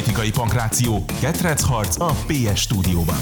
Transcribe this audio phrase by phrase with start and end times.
[0.00, 1.04] Politikai pankráció,
[1.68, 3.18] harc a PS stúdióban.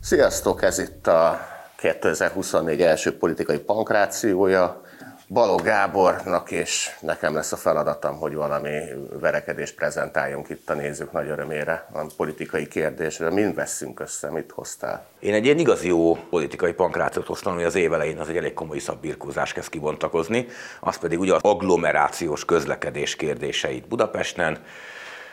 [0.00, 1.40] Sziasztok, ez itt a
[1.76, 4.82] 2024 első politikai pankrációja.
[5.28, 8.78] Balog Gábornak és nekem lesz a feladatom, hogy valami
[9.20, 13.30] verekedést prezentáljunk itt a nézők nagy örömére, a politikai kérdésre.
[13.30, 15.06] Mind veszünk össze, mit hoztál?
[15.18, 18.54] Én egy ilyen igazi jó politikai pankrációt hoztam, ami az év elején az egy elég
[18.54, 20.46] komoly szabbirkózás kezd kibontakozni,
[20.80, 24.58] az pedig ugye az agglomerációs közlekedés kérdéseit Budapesten,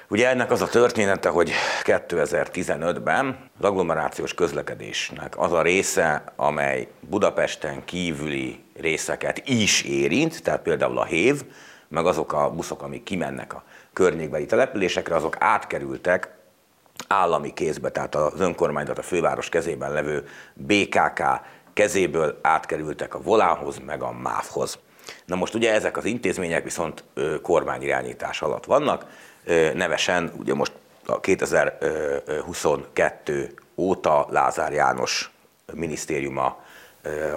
[0.09, 1.51] Ugye ennek az a története, hogy
[1.83, 10.97] 2015-ben az agglomerációs közlekedésnek az a része, amely Budapesten kívüli részeket is érint, tehát például
[10.97, 11.43] a HÉV,
[11.87, 13.63] meg azok a buszok, amik kimennek a
[13.93, 16.29] környékbeli településekre, azok átkerültek
[17.07, 21.21] állami kézbe, tehát az önkormányzat a főváros kezében levő BKK
[21.73, 24.79] kezéből átkerültek a Volánhoz, meg a MÁV-hoz.
[25.25, 27.03] Na most ugye ezek az intézmények viszont
[27.41, 29.05] kormányirányítás alatt vannak,
[29.73, 30.71] nevesen ugye most
[31.05, 35.31] a 2022 óta Lázár János
[35.73, 36.63] minisztériuma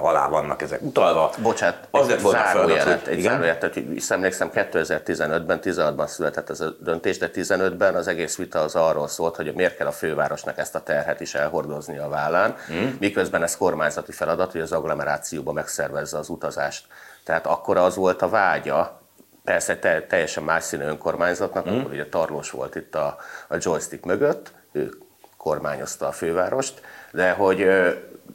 [0.00, 1.30] alá vannak ezek utalva.
[1.38, 3.76] Bocsát, az egy zárójelet, egy zárójelet, tehát
[4.08, 9.36] emlékszem 2015-ben, 16-ban született ez a döntés, de 15-ben az egész vita az arról szólt,
[9.36, 12.88] hogy miért kell a fővárosnak ezt a terhet is elhordozni a vállán, mm.
[12.98, 16.86] miközben ez kormányzati feladat, hogy az agglomerációba megszervezze az utazást.
[17.24, 19.00] Tehát akkor az volt a vágya
[19.48, 21.78] persze te, teljesen más színű önkormányzatnak, mm.
[21.78, 23.16] akkor ugye Tarlós volt itt a,
[23.48, 24.92] a joystick mögött, ő
[25.36, 26.80] kormányozta a fővárost,
[27.12, 27.66] de hogy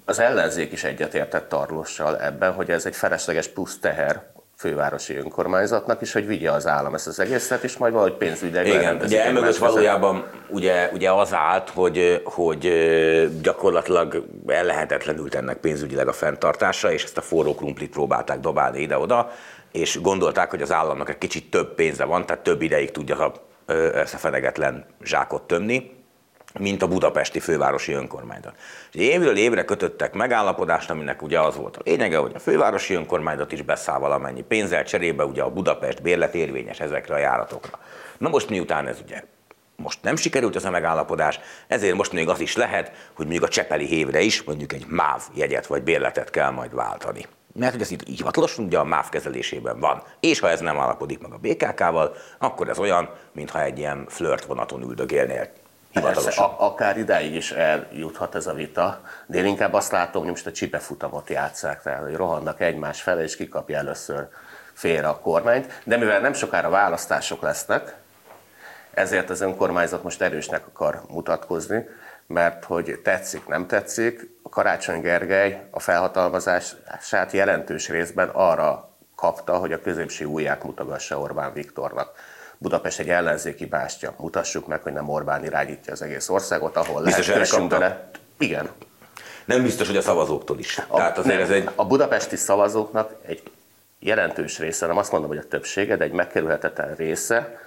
[0.06, 4.23] az ellenzék is egyetértett Tarlossal ebben, hogy ez egy felesleges plusz teher
[4.58, 9.00] fővárosi önkormányzatnak is, hogy vigye az állam ezt az egészet, és majd valahogy pénzügyileg Igen,
[9.02, 12.72] ugye emögött valójában ugye, ugye az állt, hogy, hogy
[13.41, 19.31] gyakorlatilag ellehetetlenült ennek pénzügyileg a fenntartása, és ezt a forró krumplit próbálták dobálni ide-oda,
[19.73, 23.31] és gondolták, hogy az államnak egy kicsit több pénze van, tehát több ideig tudja
[23.93, 25.91] ezt a fenegetlen zsákot tömni,
[26.59, 28.55] mint a budapesti fővárosi önkormányzat.
[28.91, 33.62] Évről évre kötöttek megállapodást, aminek ugye az volt a lényege, hogy a fővárosi önkormányzat is
[33.62, 37.79] beszáll valamennyi pénzzel, cserébe ugye a Budapest bérlet érvényes ezekre a járatokra.
[38.17, 39.23] Na most miután ez ugye
[39.75, 43.51] most nem sikerült ez a megállapodás, ezért most még az is lehet, hogy mondjuk a
[43.53, 47.91] Csepeli hévre is mondjuk egy MÁV jegyet vagy bérletet kell majd váltani mert hogy ez
[47.91, 50.03] itt hivatalosan ugye a MÁV kezelésében van.
[50.19, 54.46] És ha ez nem állapodik meg a BKK-val, akkor ez olyan, mintha egy ilyen flirt
[54.46, 55.50] vonaton üldögélnél.
[55.94, 60.31] Persze, a, akár idáig is eljuthat ez a vita, de én inkább azt látom, hogy
[60.31, 64.28] most a csipefutamot játszák, tehát hogy rohannak egymás fele, és kikapja először
[64.74, 65.81] félre a kormányt.
[65.84, 67.96] De mivel nem sokára választások lesznek,
[68.94, 71.86] ezért az önkormányzat most erősnek akar mutatkozni,
[72.28, 79.72] mert hogy tetszik, nem tetszik, a Karácsony Gergely a felhatalmazását jelentős részben arra kapta, hogy
[79.73, 82.12] a középső ujját mutogassa Orbán Viktornak.
[82.57, 84.13] Budapest egy ellenzéki bástya.
[84.17, 87.85] Mutassuk meg, hogy nem Orbán irányítja az egész országot, ahol Biztos lehet kössünk
[88.38, 88.69] Igen.
[89.45, 90.78] Nem biztos, hogy a szavazóktól is.
[90.88, 91.69] A, Tehát azért nem, ez egy...
[91.75, 93.44] a budapesti szavazóknak egy
[94.00, 97.57] jelentős része, nem azt mondom, hogy a többsége, de egy megkerülhetetlen része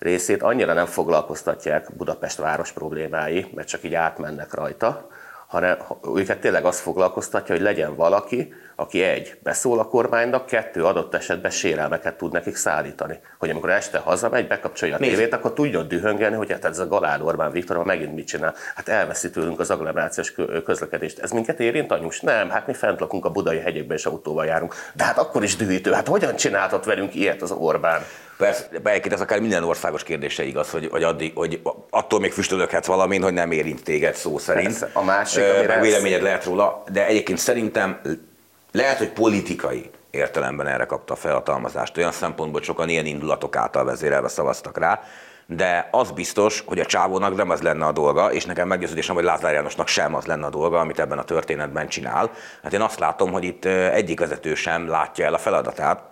[0.00, 5.08] részét annyira nem foglalkoztatják Budapest város problémái, mert csak így átmennek rajta,
[5.46, 5.78] hanem
[6.14, 11.50] őket tényleg azt foglalkoztatja, hogy legyen valaki, aki egy, beszól a kormánynak, kettő, adott esetben
[11.50, 13.18] sérelmeket tud nekik szállítani.
[13.38, 17.22] Hogy amikor este hazamegy, bekapcsolja a tévét, akkor tudjon dühöngelni, hogy hát ez a Galál
[17.22, 18.54] Orbán Viktor megint mit csinál.
[18.74, 21.18] Hát elveszi tőlünk az agglomerációs közlekedést.
[21.18, 22.20] Ez minket érint, anyus?
[22.20, 24.74] Nem, hát mi fent lakunk a budai hegyekben és autóval járunk.
[24.94, 25.92] De hát akkor is dühítő.
[25.92, 28.00] Hát hogyan csináltat velünk ilyet az Orbán?
[28.36, 32.86] Persze, egyébként ez akár minden országos kérdése igaz, hogy, hogy, addig, hogy attól még füstölöghetsz
[32.86, 34.66] valamin, hogy nem érint téged szó szerint.
[34.66, 34.90] Persze.
[34.92, 38.00] A másik, meg véleményed lehet róla, de egyébként szerintem
[38.72, 41.96] lehet, hogy politikai értelemben erre kapta a felhatalmazást.
[41.96, 45.00] Olyan szempontból hogy sokan ilyen indulatok által vezérelve szavaztak rá,
[45.46, 49.24] de az biztos, hogy a csávónak nem az lenne a dolga, és nekem meggyőződésem, hogy
[49.24, 52.30] Lázár Jánosnak sem az lenne a dolga, amit ebben a történetben csinál.
[52.62, 56.10] Hát én azt látom, hogy itt egyik vezető sem látja el a feladatát,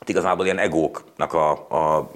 [0.00, 2.10] Hát igazából ilyen egóknak a, a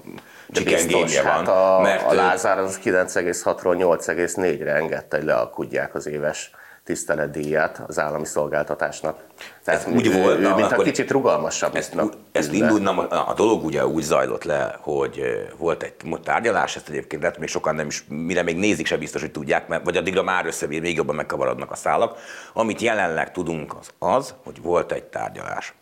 [0.51, 1.31] csikengémje van.
[1.31, 6.51] Hát a, mert a Lázár az 9,6-ról 8,4-re engedte, hogy lealkudják az éves
[6.85, 9.23] tiszteletdíjat az állami szolgáltatásnak.
[9.63, 11.75] Tehát ez úgy volt, ő, mint a kicsit rugalmasabb.
[11.75, 11.95] Ezt,
[12.31, 15.21] ezt indul, na, a dolog ugye úgy zajlott le, hogy
[15.57, 15.93] volt egy
[16.23, 19.67] tárgyalás, ezt egyébként lehet, még sokan nem is, mire még nézik, se biztos, hogy tudják,
[19.67, 22.17] mert, vagy addigra már összevér, még jobban megkavarodnak a szálak.
[22.53, 25.73] Amit jelenleg tudunk az az, hogy volt egy tárgyalás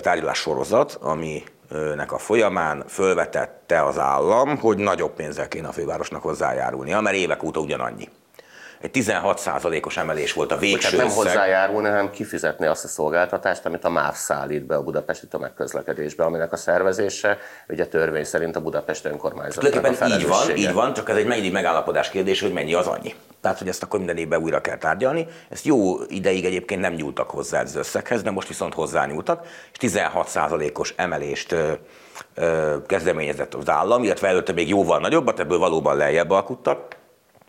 [0.00, 7.00] tárgyalás sorozat, aminek a folyamán fölvetette az állam, hogy nagyobb pénzzel kéne a fővárosnak hozzájárulnia,
[7.00, 8.08] mert évek óta ugyanannyi.
[8.80, 13.90] Egy 16%-os emelés volt a végső nem hozzájárulni, hanem kifizetni azt a szolgáltatást, amit a
[13.90, 17.38] MÁV szállít be a budapesti tömegközlekedésbe, aminek a szervezése
[17.68, 19.64] ugye törvény szerint a Budapest önkormányzat.
[19.64, 23.14] Tulajdonképpen így van, így van, csak ez egy mennyi megállapodás kérdés, hogy mennyi az annyi.
[23.40, 25.26] Tehát, hogy ezt akkor minden évben újra kell tárgyalni.
[25.48, 30.94] Ezt jó ideig egyébként nem nyúltak hozzá az összeghez, de most viszont hozzányúltak, és 16%-os
[30.96, 31.72] emelést ö,
[32.34, 36.96] ö, kezdeményezett az állam, illetve előtte még jóval nagyobbat, ebből valóban lejjebb alkuttak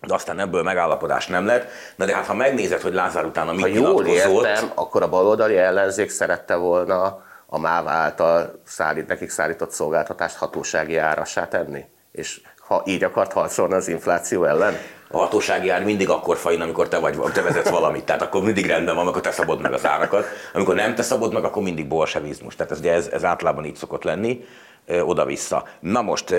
[0.02, 1.70] de aztán ebből megállapodás nem lett.
[1.96, 5.58] Na de hát ha megnézed, hogy Lázár utána mit ha jól értem, akkor a baloldali
[5.58, 11.86] ellenzék szerette volna a MÁV által szállít, nekik szállított szolgáltatást hatósági árassá tenni?
[12.12, 14.78] És ha így akart harcolni az infláció ellen?
[15.10, 18.04] A hatósági ár mindig akkor fajn, amikor te, vagy, te vezetsz valamit.
[18.04, 20.26] Tehát akkor mindig rendben van, amikor te szabod meg az árakat.
[20.54, 22.56] Amikor nem te szabod meg, akkor mindig bolsevizmus.
[22.56, 24.46] Tehát ez, ez, ez általában így szokott lenni
[25.02, 25.68] oda-vissza.
[25.80, 26.36] Na most,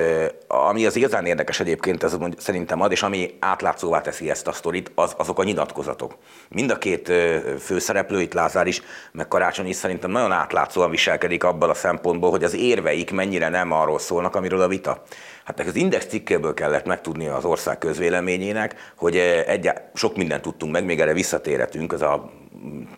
[0.47, 4.91] ami az igazán érdekes egyébként, ez szerintem ad, és ami átlátszóvá teszi ezt a sztorit,
[4.95, 6.17] az, azok a nyilatkozatok.
[6.49, 7.12] Mind a két
[7.61, 12.45] főszereplő, itt Lázár is, meg Karácsony is szerintem nagyon átlátszóan viselkedik abban a szempontból, hogy
[12.45, 15.03] az érveik mennyire nem arról szólnak, amiről a vita.
[15.45, 19.17] Hát az Index cikkéből kellett megtudnia az ország közvéleményének, hogy
[19.47, 22.31] egy, sok mindent tudtunk meg, még erre visszatérhetünk, az a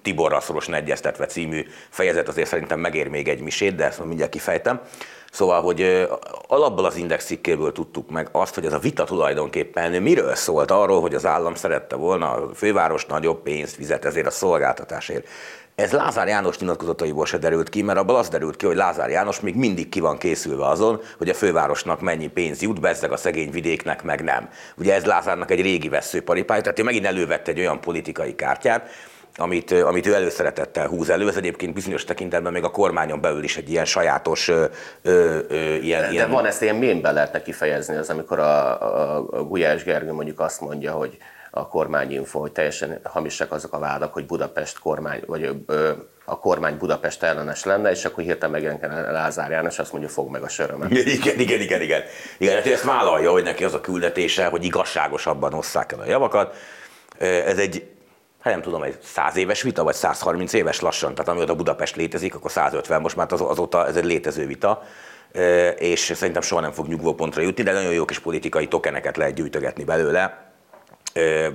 [0.03, 4.81] Tiborral szorosan egyeztetve című fejezet azért szerintem megér még egy misét, de ezt mindjárt kifejtem.
[5.31, 6.09] Szóval, hogy
[6.47, 11.01] alapból az index cikkéből tudtuk meg azt, hogy ez a vita tulajdonképpen miről szólt arról,
[11.01, 15.27] hogy az állam szerette volna a főváros nagyobb pénzt fizet ezért a szolgáltatásért.
[15.75, 19.41] Ez Lázár János nyilatkozataiból se derült ki, mert abból az derült ki, hogy Lázár János
[19.41, 23.51] még mindig ki van készülve azon, hogy a fővárosnak mennyi pénz jut, bezzeg a szegény
[23.51, 24.49] vidéknek meg nem.
[24.77, 28.91] Ugye ez Lázárnak egy régi veszőparipája, tehát ő megint elővett egy olyan politikai kártyát,
[29.37, 31.29] amit, amit ő előszeretettel húz elő.
[31.29, 34.65] Ez egyébként bizonyos tekintetben még a kormányon belül is egy ilyen sajátos ö,
[35.03, 36.29] ö, ö, ilyen, de, ilyen...
[36.29, 40.41] De van ezt ilyen mémben lehetne kifejezni, az amikor a, a, a Gulyás Gergő mondjuk
[40.41, 41.17] azt mondja, hogy
[41.51, 45.91] a kormányinfo, hogy teljesen hamisak azok a vádak, hogy Budapest kormány, vagy ö,
[46.25, 50.43] a kormány Budapest ellenes lenne, és akkor hirtelen megjelenik Lázár János, azt mondja, fog meg
[50.43, 50.91] a sörömet.
[51.17, 52.03] Igen, igen, igen, igen.
[52.39, 56.57] Igen, hát ezt vállalja, hogy neki az a küldetése, hogy igazságosabban osszák el a javakat.
[57.19, 57.87] Ez egy
[58.41, 62.35] hát nem tudom, egy 100 éves vita, vagy 130 éves lassan, tehát amióta Budapest létezik,
[62.35, 64.83] akkor 150, most már azóta ez egy létező vita,
[65.79, 69.85] és szerintem soha nem fog nyugvópontra jutni, de nagyon jó kis politikai tokeneket lehet gyűjtögetni
[69.85, 70.49] belőle,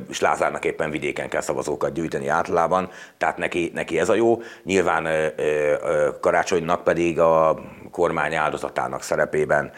[0.09, 4.41] és Lázárnak éppen vidéken kell szavazókat gyűjteni általában, tehát neki, neki ez a jó.
[4.63, 5.33] Nyilván
[6.21, 7.59] Karácsonynak pedig a
[7.91, 9.71] kormány áldozatának szerepében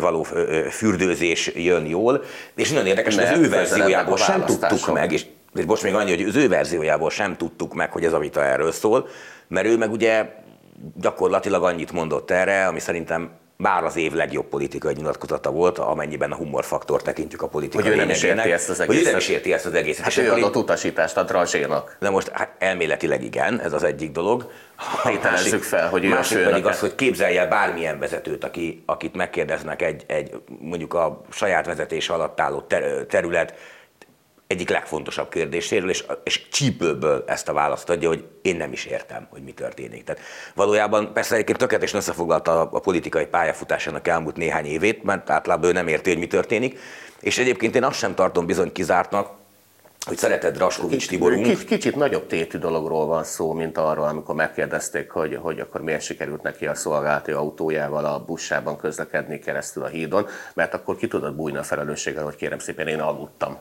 [0.00, 0.26] való
[0.70, 2.22] fürdőzés jön jól,
[2.54, 5.26] és nagyon érdekes, hogy az ő verziójából sem tudtuk meg, és
[5.58, 8.44] és most még annyi, hogy az ő verziójából sem tudtuk meg, hogy ez a vita
[8.44, 9.08] erről szól,
[9.48, 10.26] mert ő meg ugye
[10.94, 16.34] gyakorlatilag annyit mondott erre, ami szerintem bár az év legjobb politikai nyilatkozata volt, amennyiben a
[16.34, 18.86] humorfaktor tekintjük a politikai Hogy ő nem is érti ezt az egészet.
[18.86, 20.04] Hogy ő nem is érti ezt az egészet.
[20.04, 21.96] Hát ő adott utasítást a tranzsénak.
[22.00, 24.50] De most hát elméletileg igen, ez az egyik dolog.
[25.02, 29.14] Tételezzük fel, hogy ő a másik pedig az, hogy képzelje el bármilyen vezetőt, aki, akit
[29.14, 32.66] megkérdeznek egy, egy mondjuk a saját vezetés alatt álló
[33.08, 33.54] terület
[34.46, 39.26] egyik legfontosabb kérdéséről, és, és csípőből ezt a választ adja, hogy én nem is értem,
[39.30, 40.04] hogy mi történik.
[40.04, 40.22] Tehát
[40.54, 45.72] valójában persze egyébként tökéletesen összefoglalta a, a politikai pályafutásának elmúlt néhány évét, mert általában ő
[45.72, 46.78] nem érti, hogy mi történik,
[47.20, 49.30] és egyébként én azt sem tartom bizony kizártnak,
[50.06, 51.64] hogy szereted Raskovics Tiborunk.
[51.64, 56.42] Kicsit nagyobb tétű dologról van szó, mint arról, amikor megkérdezték, hogy, hogy akkor miért sikerült
[56.42, 61.56] neki a szolgálati autójával a buszában közlekedni keresztül a hídon, mert akkor ki tudod bújni
[61.56, 63.58] a felelősséggel, hogy kérem szépen én aludtam.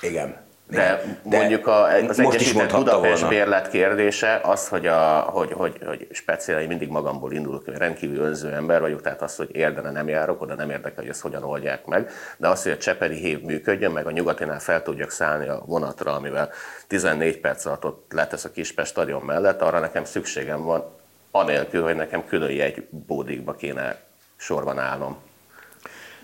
[0.00, 0.44] Igen.
[0.68, 3.28] De, de mondjuk a, az most Egyesített Budapest volna.
[3.28, 8.52] bérlet kérdése az, hogy, a, hogy, hogy, hogy speciál, mindig magamból indulok, hogy rendkívül önző
[8.52, 11.86] ember vagyok, tehát az, hogy érdene nem járok, oda nem érdekel, hogy ezt hogyan oldják
[11.86, 15.62] meg, de az, hogy a Cseperi hív működjön, meg a nyugatinál fel tudjak szállni a
[15.66, 16.50] vonatra, amivel
[16.86, 20.84] 14 perc alatt ott letesz a Kispest stadion mellett, arra nekem szükségem van,
[21.30, 24.00] anélkül, hogy nekem külön egy bódikba kéne
[24.36, 25.16] sorban állnom.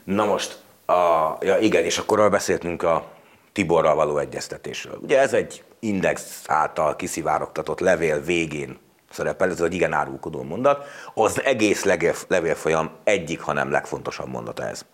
[0.05, 3.19] Na most, a, ja igen, és akkor beszéltünk a
[3.53, 4.99] Tiborral való egyeztetésről.
[5.03, 8.79] Ugye ez egy index által kiszivárogtatott levél végén
[9.11, 11.85] szerepel, ez egy igen árulkodó mondat, az egész
[12.29, 14.85] levélfolyam egyik, hanem legfontosabb mondata ez.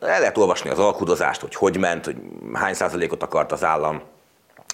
[0.00, 2.16] El lehet olvasni az alkudozást, hogy hogy ment, hogy
[2.52, 4.02] hány százalékot akart az állam,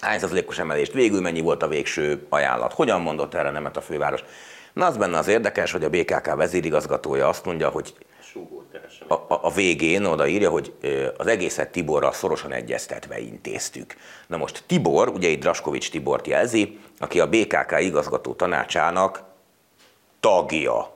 [0.01, 4.23] hány százalékos emelést, végül mennyi volt a végső ajánlat, hogyan mondott erre nemet a főváros.
[4.73, 7.93] Na az benne az érdekes, hogy a BKK vezérigazgatója azt mondja, hogy
[9.07, 10.73] a, a, a végén odaírja, hogy
[11.17, 13.95] az egészet Tiborral szorosan egyeztetve intéztük.
[14.27, 19.23] Na most Tibor, ugye itt Draskovics Tibort jelzi, aki a BKK igazgató tanácsának
[20.19, 20.93] tagja.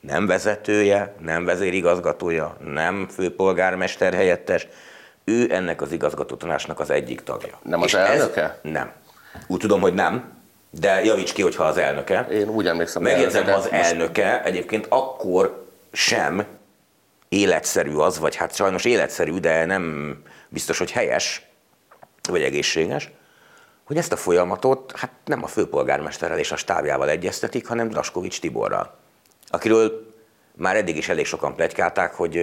[0.00, 4.68] Nem vezetője, nem vezérigazgatója, nem főpolgármester helyettes,
[5.24, 7.58] ő ennek az igazgató tanácsnak az egyik tagja.
[7.62, 8.42] Nem az És elnöke?
[8.42, 8.92] Ez, nem.
[9.46, 10.38] Úgy tudom, hogy nem,
[10.70, 12.26] de javíts ki, hogyha az elnöke.
[12.30, 13.02] Én úgy emlékszem.
[13.02, 13.72] Megjegyzem, az most...
[13.72, 16.46] elnöke egyébként akkor sem
[17.30, 20.16] életszerű az, vagy hát sajnos életszerű, de nem
[20.48, 21.46] biztos, hogy helyes,
[22.28, 23.10] vagy egészséges,
[23.84, 28.98] hogy ezt a folyamatot hát nem a főpolgármesterrel és a stábjával egyeztetik, hanem Draskovics Tiborral,
[29.46, 30.14] akiről
[30.56, 32.36] már eddig is elég sokan plegykálták, hogy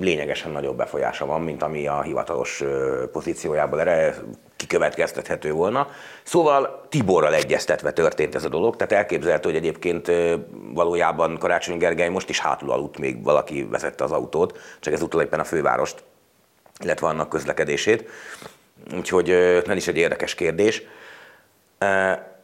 [0.00, 2.62] lényegesen nagyobb befolyása van, mint ami a hivatalos
[3.12, 4.14] pozíciójából erre
[4.56, 5.88] kikövetkeztethető volna.
[6.22, 10.10] Szóval Tiborral egyeztetve történt ez a dolog, tehát elképzelhető, hogy egyébként
[10.74, 15.40] valójában Karácsony Gergely most is hátul aludt, még valaki vezette az autót, csak ez éppen
[15.40, 16.02] a fővárost,
[16.80, 18.08] illetve annak közlekedését.
[18.96, 20.82] Úgyhogy nem is egy érdekes kérdés.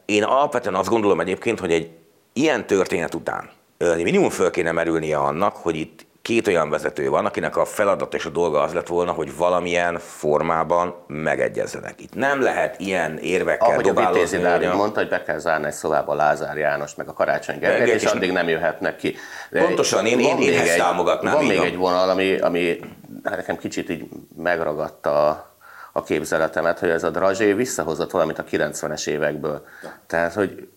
[0.05, 1.89] Én alapvetően azt gondolom egyébként, hogy egy
[2.33, 3.49] ilyen történet után
[3.95, 8.25] minimum föl kéne merülnie annak, hogy itt két olyan vezető van, akinek a feladat és
[8.25, 12.01] a dolga az lett volna, hogy valamilyen formában megegyezzenek.
[12.01, 14.37] Itt nem lehet ilyen érvekkel Ahogy dobálozni.
[14.37, 17.59] Ahogy a Vitézi mondta, hogy be kell zárni egy szobába Lázár János, meg a Karácsony
[17.59, 19.15] Gergely, és, és addig nem jöhetnek ki.
[19.49, 21.33] De pontosan, én, én, én ezt támogatnám.
[21.33, 22.79] Van még egy vonal, ami, ami
[23.23, 25.55] hát nekem kicsit így megragadta a,
[25.91, 29.65] a képzeletemet, hogy ez a Drazsé visszahozott valamit a 90-es évekből.
[30.07, 30.67] Tehát, hogy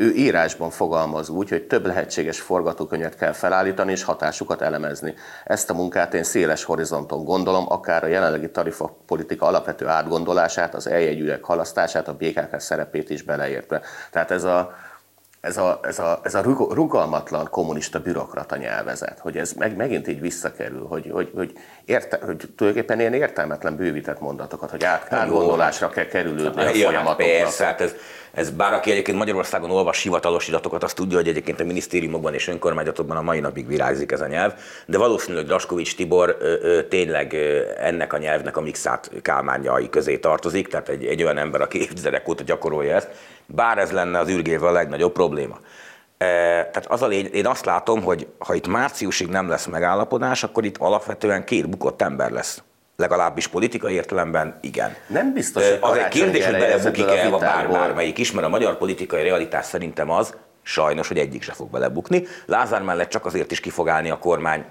[0.00, 5.14] ő írásban fogalmaz úgy, hogy több lehetséges forgatókönyvet kell felállítani és hatásukat elemezni.
[5.44, 11.44] Ezt a munkát én széles horizonton gondolom, akár a jelenlegi tarifapolitika alapvető átgondolását, az eljegyűek
[11.44, 13.80] halasztását, a BKK szerepét is beleértve.
[14.10, 14.74] Tehát ez a,
[15.40, 20.20] ez a, ez a, ez a rugalmatlan kommunista bürokrata nyelvezet, hogy ez meg, megint így
[20.20, 21.52] visszakerül, hogy, hogy, hogy,
[21.84, 27.16] érte, hogy tulajdonképpen ilyen értelmetlen bővített mondatokat, hogy át, átgondolásra kell kerülődni a hát folyamatoknak.
[27.16, 27.94] Persze, hát ez,
[28.32, 32.48] ez bár aki egyébként Magyarországon olvas hivatalos iratokat, azt tudja, hogy egyébként a minisztériumokban és
[32.48, 34.52] önkormányzatokban a mai napig virágzik ez a nyelv,
[34.86, 40.18] de valószínűleg Draskovics Tibor ö, ö, tényleg ö, ennek a nyelvnek a mixát kálmányai közé
[40.18, 43.08] tartozik, tehát egy, egy olyan ember, aki évtizedek óta gyakorolja ezt,
[43.46, 45.58] bár ez lenne az űrgével a legnagyobb probléma.
[46.18, 50.64] Tehát az a lény, én azt látom, hogy ha itt márciusig nem lesz megállapodás, akkor
[50.64, 52.62] itt alapvetően két bukott ember lesz.
[53.00, 54.96] Legalábbis politikai értelemben igen.
[55.06, 59.22] Nem biztos, hogy Az egy kérdés, hogy belebukik-e bár, bármelyik is, mert a magyar politikai
[59.22, 62.26] realitás szerintem az, sajnos, hogy egyik se fog belebukni.
[62.46, 64.64] Lázár mellett csak azért is kifogálni a kormány,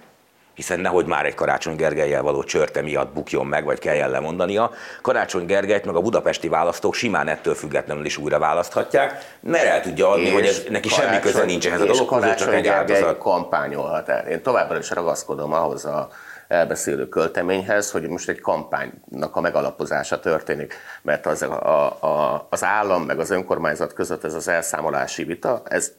[0.53, 4.71] hiszen nehogy már egy Karácsony Gergelyel való csörte miatt bukjon meg, vagy kelljen lemondania.
[5.01, 10.09] Karácsony Gergelyt meg a budapesti választók simán ettől függetlenül is újra választhatják, mert el tudja
[10.09, 13.17] adni, és hogy ez, neki semmi köze nincs ehhez a dologhoz, csak egy áldozat.
[13.17, 14.27] kampányolhat el.
[14.27, 16.09] Én továbbra is ragaszkodom ahhoz a
[16.49, 23.03] elbeszélő költeményhez, hogy most egy kampánynak a megalapozása történik, mert az, a, a, az állam
[23.03, 25.91] meg az önkormányzat között ez az elszámolási vita, ez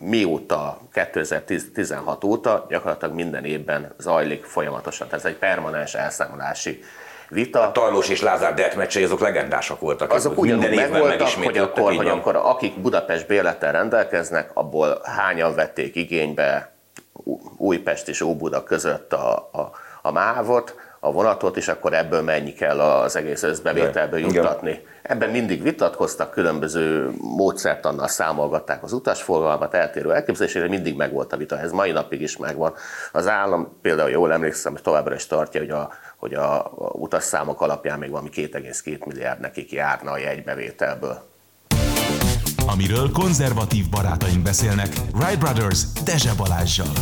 [0.00, 5.08] mióta, 2016 óta gyakorlatilag minden évben zajlik folyamatosan.
[5.08, 6.82] Tehát ez egy permanens elszámolási
[7.28, 7.60] vita.
[7.60, 10.12] A Tajlós és Lázár Dert azok legendásak voltak.
[10.12, 16.72] Azok ugyanúgy megvoltak, hogy akkor, hogy akkor akik Budapest bérlettel rendelkeznek, abból hányan vették igénybe
[17.56, 19.70] Újpest és Óbuda között a, a,
[20.02, 24.70] a mávot, a vonatot, és akkor ebből mennyi kell az egész összbevételből juttatni.
[24.70, 24.82] Igen.
[25.02, 31.72] Ebben mindig vitatkoztak, különböző módszertannal számolgatták az utasforgalmat, eltérő elképzelésére, mindig megvolt a vita, ez
[31.72, 32.74] mai napig is megvan.
[33.12, 37.60] Az állam például jól emlékszem, hogy továbbra is tartja, hogy a, hogy a, a utasszámok
[37.60, 41.30] alapján még valami 2,2 milliárd nekik járna a jegybevételből.
[42.66, 46.92] Amiről konzervatív barátaink beszélnek, Wright Brothers Dezse Balázsjal.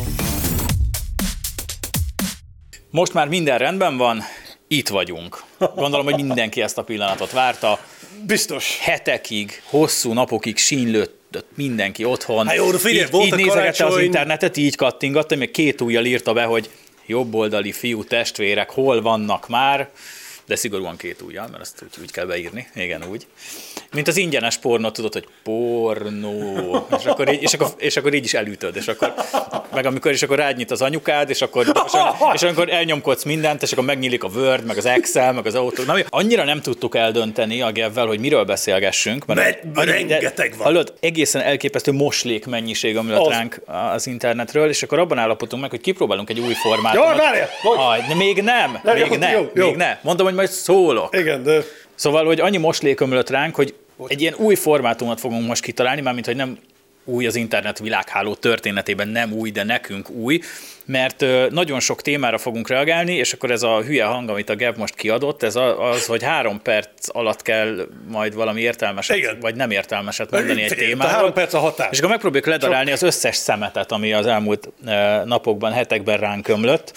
[2.90, 4.23] Most már minden rendben van,
[4.68, 5.42] itt vagyunk.
[5.75, 7.78] Gondolom, hogy mindenki ezt a pillanatot várta.
[8.26, 8.78] Biztos.
[8.80, 12.47] Hetekig, hosszú napokig sínlőtt mindenki otthon.
[12.47, 16.44] Hát jó, figyelj, így, így nézegette az internetet, így kattingatta, még két ujjal írta be,
[16.44, 16.70] hogy
[17.06, 19.90] jobboldali fiú testvérek hol vannak már
[20.50, 23.26] de szigorúan két ujjal, mert azt úgy, úgy kell beírni, igen, úgy.
[23.92, 28.25] Mint az ingyenes pornó, tudod, hogy pornó, és akkor így, és akkor, és akkor így
[28.25, 29.14] is elütöd, és akkor,
[29.75, 31.92] meg amikor, és akkor rányit az anyukád, és akkor, és,
[32.35, 35.83] és akkor elnyomkodsz mindent, és akkor megnyílik a Word, meg az Excel, meg az autó.
[35.83, 40.66] Na, annyira nem tudtuk eldönteni a Gevvel, hogy miről beszélgessünk, mert, mert rengeteg van.
[40.66, 43.28] Hallod, egészen elképesztő moslék mennyiség, ami az.
[43.28, 43.61] ránk
[43.95, 47.09] az internetről, és akkor abban állapodtunk meg, hogy kipróbálunk egy új formátumot.
[47.09, 47.49] Jó, várjál!
[48.16, 49.66] Még nem, még jó, nem, jó, jó.
[49.66, 49.97] még nem.
[50.02, 51.16] Mondom, hogy majd szólok.
[51.16, 51.62] Igen, de...
[51.94, 53.75] Szóval, hogy annyi moslék ömlött ránk, hogy
[54.06, 56.59] egy ilyen új formátumot fogunk most kitalálni, mármint, hogy nem
[57.04, 60.40] új az internet világháló történetében, nem új, de nekünk új,
[60.85, 64.76] mert nagyon sok témára fogunk reagálni, és akkor ez a hülye hang, amit a Gev
[64.76, 69.38] most kiadott, ez az, hogy három perc alatt kell majd valami értelmeset, Igen.
[69.40, 71.12] vagy nem értelmeset mondani egy témáról.
[71.12, 71.88] Három perc a határ.
[71.92, 74.68] És akkor megpróbáljuk ledarálni az összes szemetet, ami az elmúlt
[75.25, 76.92] napokban, hetekben ránk ömlött,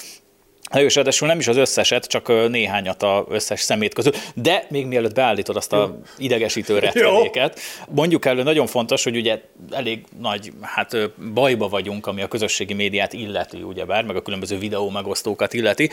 [0.81, 4.11] és ráadásul nem is az összeset, csak néhányat a összes szemét közül.
[4.35, 10.03] De még mielőtt beállítod azt a idegesítő rettenéket, mondjuk elő nagyon fontos, hogy ugye elég
[10.19, 10.97] nagy hát
[11.33, 15.89] bajba vagyunk, ami a közösségi médiát illeti, ugyebár, meg a különböző videó megosztókat illeti.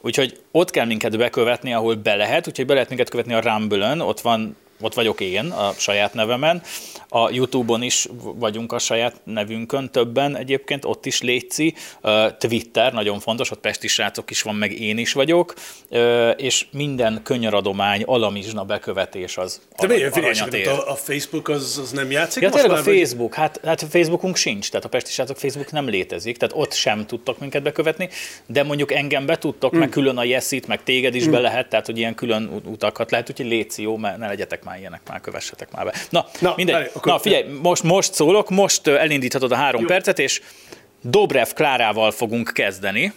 [0.00, 4.00] Úgyhogy ott kell minket bekövetni, ahol be lehet, úgyhogy be lehet minket követni a Rumble-ön,
[4.00, 6.62] ott van ott vagyok én a saját nevemen,
[7.08, 11.74] a YouTube-on is vagyunk a saját nevünkön többen egyébként, ott is létszi,
[12.38, 15.54] Twitter, nagyon fontos, ott Pesti srácok is van, meg én is vagyok,
[16.36, 22.10] és minden könyöradomány, alamizsna bekövetés az De miért figyelj, a, a Facebook az, az nem
[22.10, 25.88] játszik ja, tényleg a Facebook, hát, hát Facebookunk sincs, tehát a Pesti srácok Facebook nem
[25.88, 28.08] létezik, tehát ott sem tudtok minket bekövetni,
[28.46, 29.78] de mondjuk engem be tudtok, mm.
[29.78, 31.30] meg külön a Yesit, meg téged is mm.
[31.30, 34.71] be lehet, tehát hogy ilyen külön utakat lehet, úgyhogy léci jó, mert ne legyetek már
[34.78, 35.94] ilyenek, már kövessetek már be.
[36.10, 36.90] Na, Na mindegy.
[36.94, 37.12] Akkor...
[37.12, 39.86] Na figyelj, most, most szólok, most elindíthatod a három Jó.
[39.86, 40.42] percet, és
[41.00, 43.12] Dobrev Klárával fogunk kezdeni,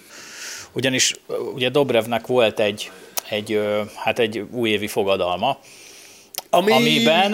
[0.71, 1.15] ugyanis
[1.53, 2.91] ugye Dobrevnek volt egy,
[3.29, 3.61] egy,
[3.95, 5.59] hát egy újévi fogadalma,
[6.49, 6.71] ami...
[6.71, 7.33] amiben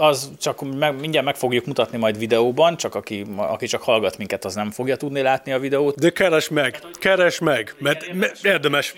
[0.00, 4.44] az csak meg, mindjárt meg fogjuk mutatni majd videóban, csak aki, aki csak hallgat minket,
[4.44, 5.98] az nem fogja tudni látni a videót.
[5.98, 8.94] De keres meg, keres meg, mert, mert érdemes.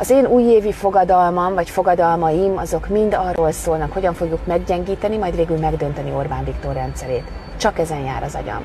[0.00, 5.56] Az én újévi fogadalmam, vagy fogadalmaim, azok mind arról szólnak, hogyan fogjuk meggyengíteni, majd végül
[5.56, 7.22] megdönteni Orbán Viktor rendszerét.
[7.56, 8.64] Csak ezen jár az agyam.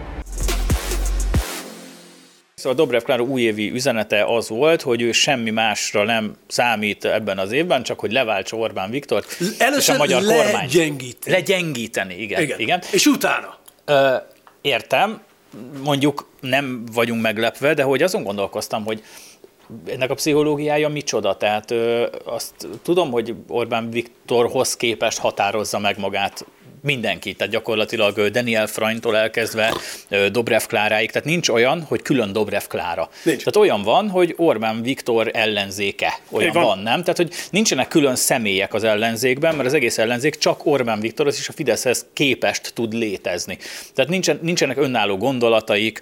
[2.55, 7.51] Szóval Dobrev Klára újévi üzenete az volt, hogy ő semmi másra nem számít ebben az
[7.51, 10.73] évben, csak hogy leváltsa Orbán Viktort Először és a magyar kormányt.
[10.73, 11.35] Legyengíteni.
[11.35, 12.41] Legyengíteni, igen.
[12.41, 12.59] igen.
[12.59, 12.81] igen.
[12.91, 13.57] És utána?
[13.85, 14.15] Ö,
[14.61, 15.21] értem,
[15.83, 19.03] mondjuk nem vagyunk meglepve, de hogy azon gondolkoztam, hogy
[19.85, 21.37] ennek a pszichológiája micsoda?
[21.37, 26.45] Tehát ö, azt tudom, hogy Orbán Viktorhoz képest határozza meg magát
[26.83, 29.73] mindenki, tehát gyakorlatilag Daniel Freintól elkezdve
[30.31, 33.09] Dobrev Kláráig, tehát nincs olyan, hogy külön Dobrev Klára.
[33.23, 33.37] Nincs.
[33.37, 36.63] Tehát olyan van, hogy Orbán Viktor ellenzéke, olyan van.
[36.63, 37.01] van, nem?
[37.01, 41.49] Tehát, hogy nincsenek külön személyek az ellenzékben, mert az egész ellenzék csak Orbán Viktor és
[41.49, 43.57] a Fideszhez képest tud létezni.
[43.93, 45.99] Tehát nincsen, nincsenek önálló gondolataik,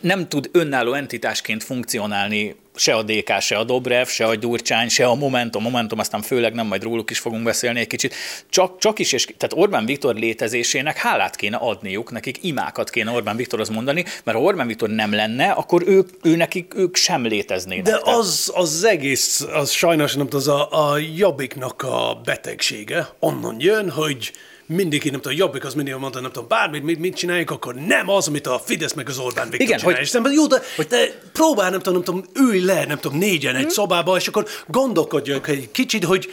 [0.00, 5.06] nem tud önálló entitásként funkcionálni se a DK, se a Dobrev, se a Gyurcsány, se
[5.06, 8.14] a Momentum, Momentum, aztán főleg nem, majd róluk is fogunk beszélni egy kicsit.
[8.48, 13.36] Csak, csak is, és tehát Orbán Viktor létezésének hálát kéne adniuk, nekik imákat kéne Orbán
[13.36, 17.84] Viktorhoz mondani, mert ha Orbán Viktor nem lenne, akkor ők, ő nekik, ők sem léteznének.
[17.84, 23.90] De az, az egész, az sajnos nem az a, a jobbiknak a betegsége, onnan jön,
[23.90, 24.32] hogy
[24.70, 28.08] mindig, nem tudom, Jobbik az mindig mondta, nem tudom, bármit, mit, mit csináljuk, akkor nem
[28.08, 29.94] az, amit a Fidesz meg az Orbán Viktor Igen, csinál.
[29.94, 30.02] Hogy...
[30.02, 30.86] És nem, jó, de, hogy...
[30.86, 33.70] de próbál, nem tudom, nem tudom, ülj le, nem tudom, négyen egy hmm.
[33.70, 36.28] szobába, és akkor gondolkodjunk egy kicsit, hogy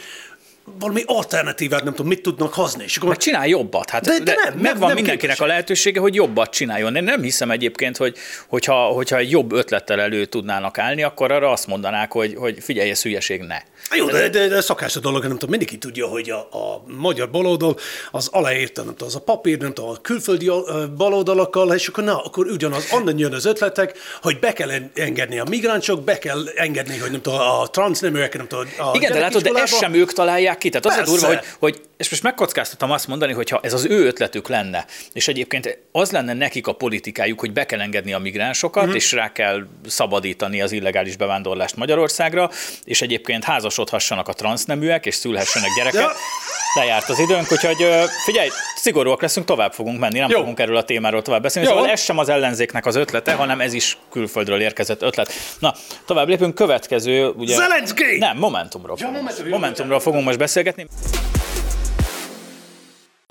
[0.78, 2.84] valami alternatívát, nem tudom, mit tudnak hozni.
[2.84, 3.08] És akkor...
[3.08, 3.90] Meg csinálj jobbat.
[3.90, 5.40] Hát de, de, nem, megvan nem, nem mindenkinek képes.
[5.40, 6.96] a lehetősége, hogy jobbat csináljon.
[6.96, 8.16] Én nem hiszem egyébként, hogy,
[8.48, 12.90] hogyha, hogyha egy jobb ötlettel elő tudnának állni, akkor arra azt mondanák, hogy, hogy figyelj,
[12.90, 13.56] ez hülyeség, ne.
[13.96, 17.30] Jó, de, de, de szakás a dolog, nem tudom, mindenki tudja, hogy a, a magyar
[17.30, 17.76] baloldal
[18.10, 20.50] az aláírta, nem tudom, az a papír, nem tudom, a külföldi
[20.96, 25.44] baloldalakkal, és akkor na, akkor ugyanaz, onnan jön az ötletek, hogy be kell engedni a
[25.48, 29.42] migránsok, be kell engedni, hogy nem tudom, a transzneműek, nem tudom, a Igen, de látod,
[29.42, 31.12] de ezt sem ők találják ki, tehát az Persze.
[31.12, 34.48] a durva, hogy, hogy és most megkockáztatom azt mondani, hogy ha ez az ő ötletük
[34.48, 38.94] lenne, és egyébként az lenne nekik a politikájuk, hogy be kell engedni a migránsokat, mm-hmm.
[38.94, 42.50] és rá kell szabadítani az illegális bevándorlást Magyarországra,
[42.84, 46.00] és egyébként házasodhassanak a transzneműek, és szülhessenek gyerekek.
[46.00, 46.12] Ja.
[46.74, 47.86] Lejárt az időnk, úgyhogy
[48.24, 50.38] figyelj, szigorúak leszünk, tovább fogunk menni, nem Jó.
[50.38, 51.68] fogunk erről a témáról tovább beszélni.
[51.68, 51.74] Jó.
[51.74, 55.32] Szóval ez sem az ellenzéknek az ötlete, hanem ez is külföldről érkezett ötlet.
[55.58, 55.74] Na,
[56.06, 57.54] tovább lépünk, következő, ugye...
[57.54, 58.18] Zelensky!
[58.18, 58.96] Nem, Momentumról.
[59.00, 60.86] Ja, Momentumról, Momentumról fogunk most beszélgetni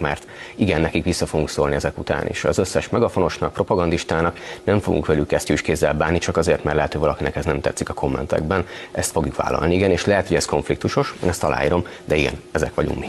[0.01, 2.43] mert igen, nekik vissza fogunk szólni ezek után is.
[2.43, 7.01] Az összes megafonosnak, propagandistának nem fogunk velük kesztyűs kézzel bánni, csak azért, mert lehet, hogy
[7.01, 8.67] valakinek ez nem tetszik a kommentekben.
[8.91, 12.73] Ezt fogjuk vállalni, igen, és lehet, hogy ez konfliktusos, én ezt aláírom, de igen, ezek
[12.73, 13.07] vagyunk mi.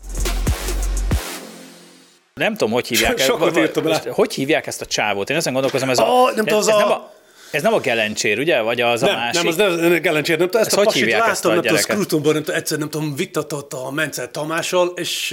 [2.35, 4.03] Nem tudom, hogy hívják, Sokat írtam le.
[4.11, 5.31] hogy hívják ezt a csávót.
[5.31, 6.79] Én ezen gondolkozom, ez, oh, a, nem ez, ez, a...
[6.79, 7.11] nem a,
[7.51, 8.61] ez nem a Gelencsér, ugye?
[8.61, 9.43] Vagy az nem, a másik?
[9.43, 10.39] Nem, az nem a Gelencsér.
[10.39, 12.91] Nem, ezt, ezt a hogy hívják láttam, ezt a nem tudom, Scrutonban, nem egyszer nem
[12.91, 15.29] tudom, vitatott a Mencer Tamással, és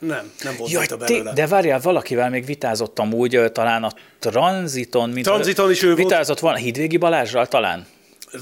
[0.00, 1.32] nem, nem volt Jaj, belőle.
[1.32, 6.40] De várjál, valakivel még vitázottam úgy, talán a Transiton, mint Transiton is ő vitázott volt.
[6.40, 7.86] volna, Hídvégi Balázsral talán?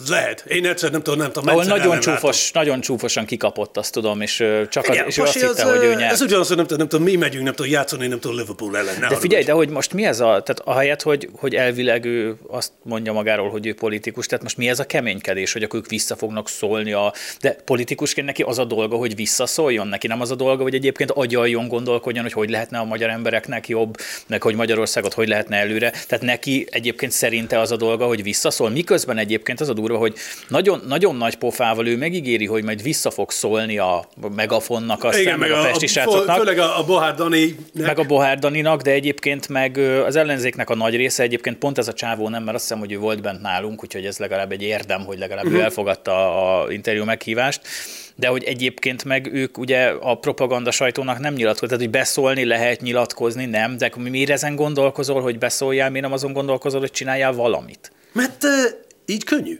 [0.08, 0.44] Lehet.
[0.48, 1.48] Én egyszer nem tudom, nem tudom.
[1.48, 5.32] Ahol nagyon, csúfos, nagyon csúfosan kikapott, azt tudom, és csak az, Igen, és ő azt
[5.32, 6.12] hitte, az, hogy ő nyert.
[6.12, 8.76] Ez ugyanaz, hogy nem tudom, nem tudom, mi megyünk, nem tudom játszani, nem tudom Liverpool
[8.76, 9.00] ellen.
[9.08, 12.72] De figyelj, de hogy most mi ez a, tehát ahelyett, hogy, hogy elvileg ő azt
[12.82, 16.16] mondja magáról, hogy ő politikus, tehát most mi ez a keménykedés, hogy akkor ők vissza
[16.16, 20.34] fognak szólni a, de politikusként neki az a dolga, hogy visszaszóljon, neki nem az a
[20.34, 23.96] dolga, hogy egyébként agyaljon, gondolkodjon, hogy hogy lehetne a magyar embereknek jobb,
[24.26, 25.90] meg hogy Magyarországot hogy lehetne előre.
[25.90, 30.14] Tehát neki egyébként szerinte az a dolga, hogy visszaszól, miközben egyébként az a durva, hogy
[30.48, 35.38] nagyon, nagyon nagy pofával ő megígéri, hogy majd vissza fog szólni a megafonnak, aztán Igen,
[35.38, 37.56] meg a, a festi fő- srácoknak Főleg a, a Bohár Dani.
[37.74, 41.88] meg a Bohár Daninak, de egyébként meg az ellenzéknek a nagy része egyébként pont ez
[41.88, 44.62] a csávó nem, mert azt hiszem, hogy ő volt bent nálunk, úgyhogy ez legalább egy
[44.62, 45.60] érdem, hogy legalább uh-huh.
[45.60, 46.12] ő elfogadta
[46.62, 47.60] a interjú meghívást,
[48.14, 52.80] de hogy egyébként meg ők ugye a propaganda sajtónak nem nyilatkozott, tehát hogy beszólni lehet,
[52.80, 57.92] nyilatkozni nem, de miért ezen gondolkozol, hogy beszóljál, miért nem azon gondolkozol, hogy csináljál valamit?
[58.12, 58.50] Mert uh,
[59.06, 59.58] így könnyű.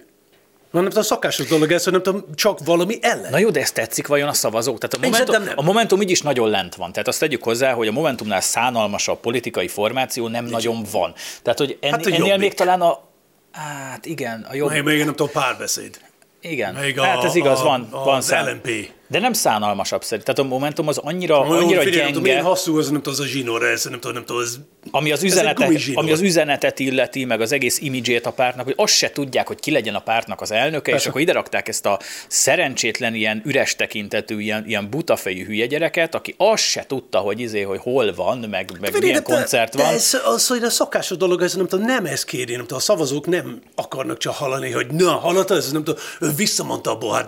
[0.71, 3.31] Van nem tudom, szakásos dolog ez, hogy nem tudom, csak valami ellen.
[3.31, 4.79] Na jó, de ez tetszik vajon a szavazók?
[4.79, 5.53] Tehát a Én Momentum, nem.
[5.57, 6.93] a Momentum így is nagyon lent van.
[6.93, 11.15] Tehát azt tegyük hozzá, hogy a Momentumnál szánalmasabb politikai formáció nem nagyon van.
[11.43, 12.39] Tehát, hogy ennél, Hát ennél Jobbik.
[12.39, 13.07] még talán a
[13.53, 14.71] Hát igen, a jobb.
[14.71, 16.01] Még, még nem tudom, párbeszéd.
[16.41, 18.47] Igen, Még a- hát ez igaz, a- van, a- van az szám.
[18.47, 18.93] LNP.
[19.11, 20.25] De nem szánalmasabb szerint.
[20.25, 23.13] Tehát a Momentum az annyira, Olyan, annyira figyelj, nem tudom, gyenge, hosszú az, nem tudom,
[23.13, 24.59] az a zsinór, ez nem tudom, nem tudom, ez...
[24.91, 28.95] ami az, üzenetet, ami az üzenetet illeti, meg az egész imidzsét a pártnak, hogy azt
[28.95, 31.01] se tudják, hogy ki legyen a pártnak az elnöke, Persze.
[31.01, 36.15] és akkor ide rakták ezt a szerencsétlen, ilyen üres tekintetű, ilyen, ilyen butafejű hülye gyereket,
[36.15, 39.77] aki azt se tudta, hogy izé, hogy hol van, meg, meg Figyelj, milyen de- koncert
[39.77, 39.93] de van.
[39.93, 42.81] Ez, az, hogy a szokásos dolog, ez nem tudom, nem ez kéri, nem tudom, a
[42.81, 47.25] szavazók nem akarnak csak hallani, hogy na, hallottad, ez nem tudom, ő visszamondta a Bohár.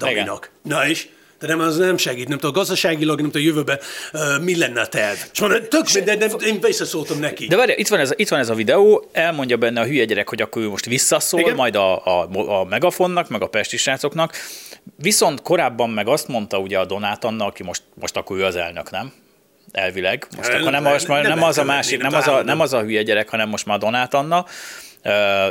[0.63, 1.09] Na és?
[1.41, 3.79] De nem, az nem segít, nem tudom, gazdaságilag, nem tudom, jövőben
[4.13, 5.17] uh, mi lenne a terv.
[5.33, 7.47] És mondom, tök minden, nem, én visszaszóltam neki.
[7.47, 10.29] De várj, itt van, ez, itt van ez a videó, elmondja benne a hülye gyerek,
[10.29, 11.55] hogy akkor ő most visszaszól, Igen.
[11.55, 12.29] Majd a, a,
[12.61, 14.35] a Megafonnak, meg a Pesti srácoknak.
[14.97, 18.57] Viszont korábban meg azt mondta ugye a Donát Anna, aki most, most akkor ő az
[18.57, 19.13] elnök, nem?
[19.73, 20.27] Elvileg.
[20.37, 22.73] Most akkor nem, most már nem nem, az a másik, nem az a, nem az
[22.73, 24.47] a hülye gyerek, hanem most már a Donát Anna.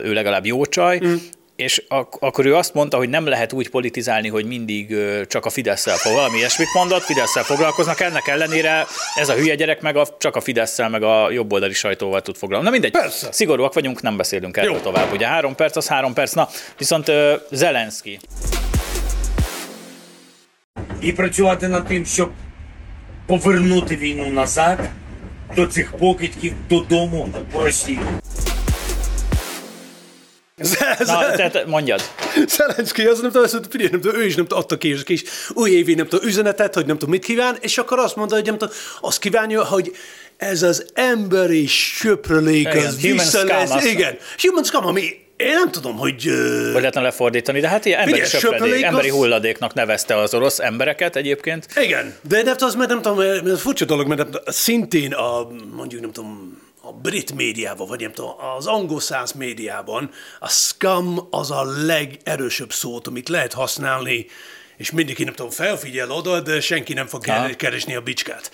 [0.04, 1.00] Ő legalább jó csaj.
[1.06, 1.16] Mm
[1.59, 5.45] És ak- akkor ő azt mondta, hogy nem lehet úgy politizálni, hogy mindig ö, csak
[5.45, 6.13] a fidesz fog.
[6.13, 8.01] Valami ilyesmit mondott, fidesz foglalkoznak.
[8.01, 12.23] Ennek ellenére ez a hülye gyerek meg a, csak a fidesz meg a jobboldali sajtóval
[12.23, 12.73] tud foglalkozni.
[12.75, 13.33] Na mindegy, Persze.
[13.33, 14.79] szigorúak vagyunk, nem beszélünk erről Jó.
[14.79, 15.13] tovább.
[15.13, 16.33] Ugye három perc, az három perc.
[16.33, 18.19] Na, viszont ö, Zelenszky.
[21.01, 22.31] і працювати над тим, щоб
[23.27, 24.79] повернути війну назад
[25.57, 28.01] до цих покидьків додому в Росію.
[31.06, 32.02] Na, tehát mondjad.
[32.48, 35.04] Zelenszky az nem tudom, azt mondta, figyelj, nem tudom, ő is nem tudom, adta ki
[35.04, 38.46] kis újévi, nem tudom, üzenetet, hogy nem tudom, mit kíván, és akkor azt mondta, hogy
[38.46, 39.96] nem tudom, azt kívánja, hogy
[40.38, 43.86] ez az emberi söprölék, az vissza lesz.
[43.86, 45.02] Igen, human scum, ami
[45.38, 46.28] én nem tudom, hogy...
[46.28, 50.34] ö, Hogy lehetne lefordítani, de hát ilyen emberi Figyelj, söpredék, emberi az- hulladéknak nevezte az
[50.34, 51.68] orosz embereket egyébként.
[51.82, 56.02] Igen, de nem tudom, mert nem tudom, mert furcsa dolog, mert nem szintén a, mondjuk
[56.02, 61.52] nem tudom, a brit médiában, vagy nem tudom, az angol száz médiában a scum az
[61.52, 64.26] a legerősebb szót, amit lehet használni,
[64.78, 67.50] és mindenki nem tudom, felfigyel oda, de senki nem fog Aha.
[67.56, 68.52] keresni a bicskát.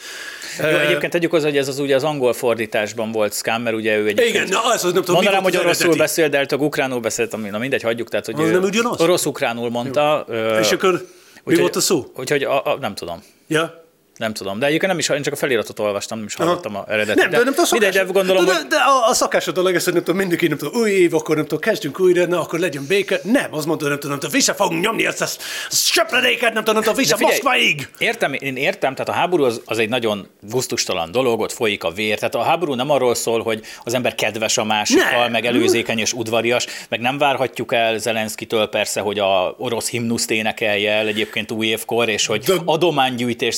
[0.59, 3.97] Jó, egyébként tegyük hozzá, hogy ez az ugye az angol fordításban volt scam, mert ugye
[3.97, 4.29] ő egyébként...
[4.29, 5.97] Igen, na, az, az nem tudom, Mondanám, hogy oroszul eredeti.
[5.99, 9.01] beszél, de hát ukránul beszélt, ami, na mindegy, hagyjuk, tehát hogy Az ő nem ugyanaz?
[9.01, 10.25] orosz-ukránul mondta.
[10.27, 10.99] ö, És akkor mi
[11.43, 12.05] úgyhogy- volt a szó?
[12.17, 13.23] Úgyhogy a, a, nem tudom.
[13.47, 13.85] Ja?
[14.17, 16.84] Nem tudom, de egyébként nem is, én csak a feliratot olvastam, nem is hallottam a
[16.88, 17.21] eredetit.
[17.21, 19.84] Nem, de, nem tudom, mindegy, de gondolom, de, hogy de a, a szakás a hogy
[19.84, 22.86] nem tudom, mindenki, nem tudom, új év, akkor nem tudom, kezdjünk újra, na, akkor legyen
[22.88, 23.19] béke.
[23.23, 25.28] Nem, az mondta, nem tudom, nem tudom, vissza fogunk nyomni ezt a
[25.69, 27.89] söpredéket, nem tudom, nem tudom, vissza De Moszkvaig.
[27.97, 31.91] Értem, én értem, tehát a háború az, az egy nagyon gusztustalan dolog, ott folyik a
[31.91, 32.17] vér.
[32.17, 35.32] Tehát a háború nem arról szól, hogy az ember kedves a másikkal, Nem.
[35.32, 40.91] meg előzékeny és udvarias, meg nem várhatjuk el Zelenszkitől persze, hogy a orosz himnuszt énekelje
[40.91, 43.56] el egyébként új évkor, és hogy De- adománygyűjtés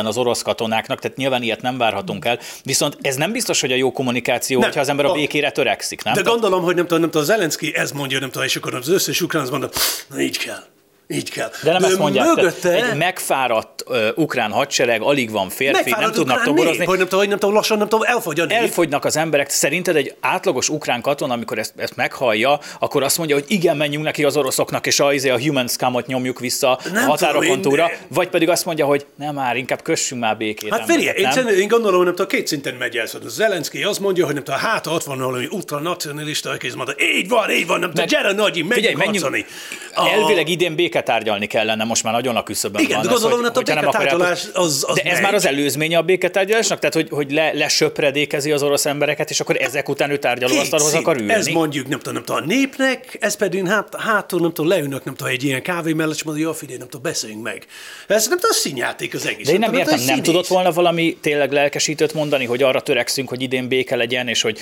[0.00, 2.38] szervezzen az orosz katonáknak, tehát nyilván ilyet nem várhatunk el.
[2.64, 4.66] Viszont ez nem biztos, hogy a jó kommunikáció, Nem.
[4.66, 6.14] hogyha az ember a A- békére törekszik, nem?
[6.14, 8.88] De gondolom, hogy nem tudom, nem tudom, Zelenszky ez mondja, nem tudom, és akkor az
[8.88, 9.68] összes ukrán azt mondja,
[10.08, 10.62] na így kell.
[11.12, 11.50] Így kell.
[11.62, 12.26] De nem ezt mondják.
[12.26, 16.78] Mögötte, egy megfáradt uh, ukrán hadsereg, alig van férfi, nem megfáradt tudnak ukrán toborozni.
[16.78, 18.56] nép, hogy nem tudom, hogy nem tudom, lassan nem tudom, elfogy a nép.
[18.58, 19.50] elfogynak az emberek.
[19.50, 24.04] Szerinted egy átlagos ukrán katona, amikor ezt, ezt meghallja, akkor azt mondja, hogy igen, menjünk
[24.04, 27.90] neki az oroszoknak, és a, izé a human scamot nyomjuk vissza Nem a határokon túlra,
[28.08, 30.70] vagy pedig azt mondja, hogy nem már, inkább kössünk már békét.
[30.74, 31.32] Hát figyelj, én, nem?
[31.32, 33.06] szerint- én gondolom, hogy nem tudom, két szinten megy el.
[33.06, 37.28] Szóval Zelenszky azt mondja, hogy nem tudom, hát ott van valami ultranacionalista, aki azt így
[37.28, 39.24] van, így van, nem tudom, gyere nagyi, Figyelj, menjünk menjünk.
[39.24, 39.46] harcolni.
[39.94, 43.06] A- Elvileg idén béke béketárgyalni kellene most már nagyon a küszöbön Igen, van.
[43.06, 45.22] de gondolom, hogy a nem béketárgyalás az- az De ez megy.
[45.22, 46.78] már az előzménye a béketárgyalásnak?
[46.78, 51.16] Tehát, hogy, hogy le, lesöpredékezi az orosz embereket, és akkor ezek után ő tárgyalóasztalhoz akar
[51.16, 51.32] ülni?
[51.32, 55.04] Ez mondjuk, nem tudom, nem tudom, a népnek, ez pedig hát, hátul, nem tudom, leülnek,
[55.04, 57.66] nem tudom, egy ilyen kávé mellett, és mondja, jó, figyelj, nem tudom, beszéljünk meg.
[58.06, 59.46] Ez nem tudom, színjáték az egész.
[59.46, 62.80] De én nem tudom, értem, ez nem tudott volna valami tényleg lelkesítőt mondani, hogy arra
[62.80, 64.58] törekszünk, hogy idén béke legyen, és hogy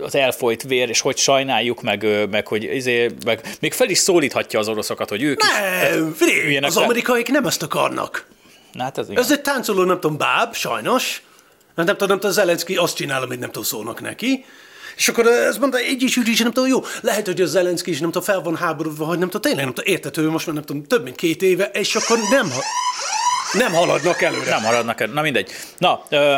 [0.00, 4.58] az elfolyt vér, és hogy sajnáljuk, meg, meg hogy izé, meg még fel is szólíthatja
[4.58, 5.40] az oroszokat, hogy ők.
[5.52, 8.26] Nem, figyelj, az amerikaiak nem ezt akarnak.
[8.72, 9.22] Na, Hát ez igen.
[9.22, 11.22] Ez egy táncoló, nem tudom, báb, sajnos.
[11.76, 14.44] Hát Nem tudom, nem tudom, Zelenszky azt csinál, amit nem tudom, szólnak neki.
[14.96, 17.90] És akkor ez mondta, egy is ügy is, nem tudom, jó, lehet, hogy a Zelenszky
[17.90, 20.54] is nem tudom, fel van háborodva, hogy nem tudom, tényleg nem tudom, értető, most már
[20.54, 22.62] nem tudom, több mint két éve, és akkor nem, ha-
[23.52, 24.50] nem haladnak előre.
[24.50, 25.08] Nem maradnak el.
[25.08, 25.50] Na mindegy.
[25.78, 26.36] Na, ö,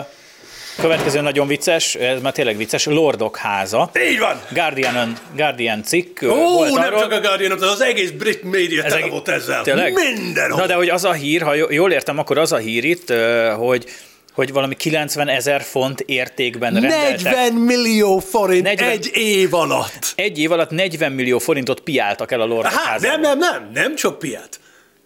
[0.81, 3.91] következő nagyon vicces, ez már tényleg vicces, Lordok háza.
[4.11, 4.41] Így van!
[4.53, 8.83] Guardian, Guardian cikk Ó, volt nem arról, csak a Guardian, hanem az egész brit média
[8.83, 9.63] tele egész- volt ezzel.
[9.63, 9.93] Tényleg?
[9.93, 10.61] Mindenhol.
[10.61, 13.13] Na de hogy az a hír, ha jól értem, akkor az a hír itt,
[13.57, 13.87] hogy
[14.35, 17.23] hogy valami 90 ezer font értékben rendeltek.
[17.23, 20.13] 40 millió forint 40 egy év alatt.
[20.15, 23.21] Egy év alatt 40 millió forintot piáltak el a Lordok Hát, házából.
[23.21, 24.61] nem, nem, nem, nem csak piát.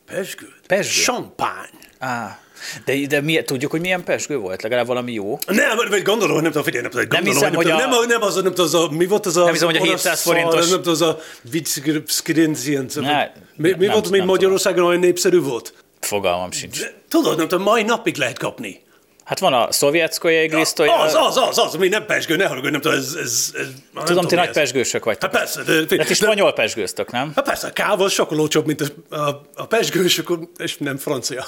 [0.06, 0.60] Pesgőt.
[0.66, 1.02] Pezsgő?
[1.02, 1.68] Champagne.
[1.98, 2.38] Á,
[2.84, 4.62] de, de mi, tudjuk, hogy milyen pesgő volt?
[4.62, 5.38] Legalább valami jó?
[5.46, 8.00] Nem, vagy gondolom, nem tudom, figyelj, nem tudom, Nem gondolom, hiszem, hogy nem, tudom, a-
[8.06, 9.44] nem, nem, az, nem tudom, az a, mi volt az a...
[9.44, 11.18] Nem hiszem, hogy a orosz 700 szar, forintos- Nem tudom, az a
[11.50, 12.88] Vicskrincien.
[12.94, 15.74] Ne, Mi, mi nem- volt, mi nem Magyarországon olyan népszerű volt?
[16.00, 16.78] Fogalmam sincs.
[17.08, 18.82] Tudod, nem tudom, mai napig lehet kapni.
[19.24, 20.94] Hát van a szovjetszkoja iglisztója.
[20.98, 23.14] Az, az, az, az, ami nem pesgő, ne hallgass, nem tudom, ez...
[23.22, 24.54] ez, ez nem Tudom, ti nagy ez.
[24.54, 25.22] pesgősök vagytok.
[25.30, 27.32] Hát persze, de, De ti spanyol pesgőztök, nem?
[27.34, 30.96] Hát persze, a káva sokkal olcsóbb, mint a, a, a pesgő, és, akkor, és nem
[30.96, 31.44] francia.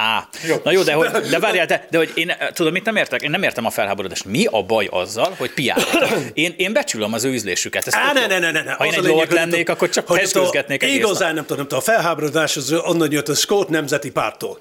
[0.00, 0.28] Á,
[0.64, 3.22] na jó, de, hogy, de várjál, de, de hogy én tudom, mit nem értek?
[3.22, 4.24] Én nem értem a felháborodást.
[4.24, 6.18] Mi a baj azzal, hogy piálnak?
[6.32, 7.86] Én, én becsülöm az ő ízlésüket.
[7.86, 8.26] Ezt Á, ne, jó.
[8.26, 8.72] ne, ne, ne, ne.
[8.72, 11.34] Ha én egy lényeg, lord lennék, akkor csak hogy pesgőzgetnék egész Igazán nap.
[11.34, 14.58] nem tudom, nem tudom, a felháborodás az onnan jött a Skót Nemzeti Pártól.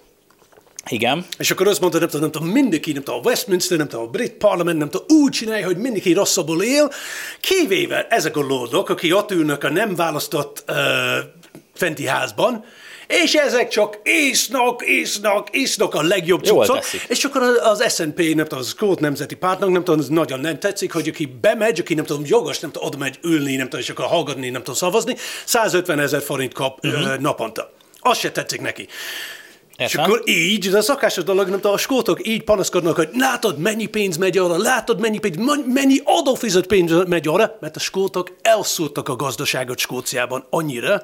[0.89, 1.25] Igen.
[1.37, 4.05] És akkor azt mondta, nem tudom, nem tudom, mindenki, nem tudom, a Westminster, nem tudom,
[4.05, 6.91] a brit parlament, nem tudom, úgy csinálja, hogy mindenki rosszabbul él,
[7.41, 10.75] kivéve ezek a lordok, akik ott ülnek a nem választott uh,
[11.77, 12.65] fenti házban,
[13.07, 18.59] és ezek csak isznak, isznak, isznak a legjobb cuccot, és akkor az SNP, nem tudom,
[18.59, 22.05] az Skót Nemzeti Pártnak, nem tudom, az nagyon nem tetszik, hogy aki bemegy, aki nem
[22.05, 25.15] tudom, jogos, nem tudom, oda megy ülni, nem tudom, és akkor hallgatni, nem tudom, szavazni,
[25.45, 27.17] 150 ezer forint kap uh-huh.
[27.17, 27.71] naponta.
[27.99, 28.87] Az se tetszik neki.
[29.77, 33.57] És akkor így, de a szakásos dolog, nem tudom, a skótok így panaszkodnak, hogy látod,
[33.57, 35.35] mennyi pénz megy arra, látod, mennyi, pénz,
[35.65, 41.03] mennyi adófizet pénz megy arra, mert a skótok elszúrtak a gazdaságot Skóciában annyira,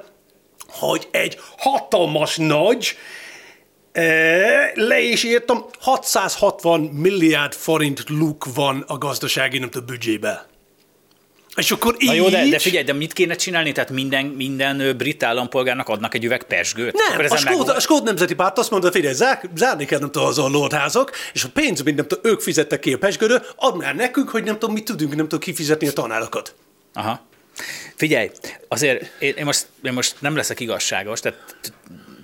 [0.74, 2.96] hogy egy hatalmas nagy,
[3.92, 10.46] eh, le is írtam, 660 milliárd forint luk van a gazdasági, nem tudom, büdzsébe.
[11.56, 12.08] És akkor így...
[12.08, 13.72] Na jó, de, de figyelj, de mit kéne csinálni?
[13.72, 17.02] Tehát minden, minden brit állampolgárnak adnak egy üveg pesgőt?
[17.16, 20.28] Nem, a Skót, a Skót Nemzeti Párt azt mondta, figyelj, zár, zárni kell, nem tudom,
[20.28, 23.76] az a lordházak, és a pénz, amit nem tudom, ők fizettek ki a pesgőről, add
[23.76, 26.54] már nekünk, hogy nem tudom, mit tudunk, nem tudom kifizetni a tanárokat.
[26.94, 27.20] Aha.
[27.94, 28.30] Figyelj,
[28.68, 31.72] azért én, én, most, én most nem leszek igazságos, tehát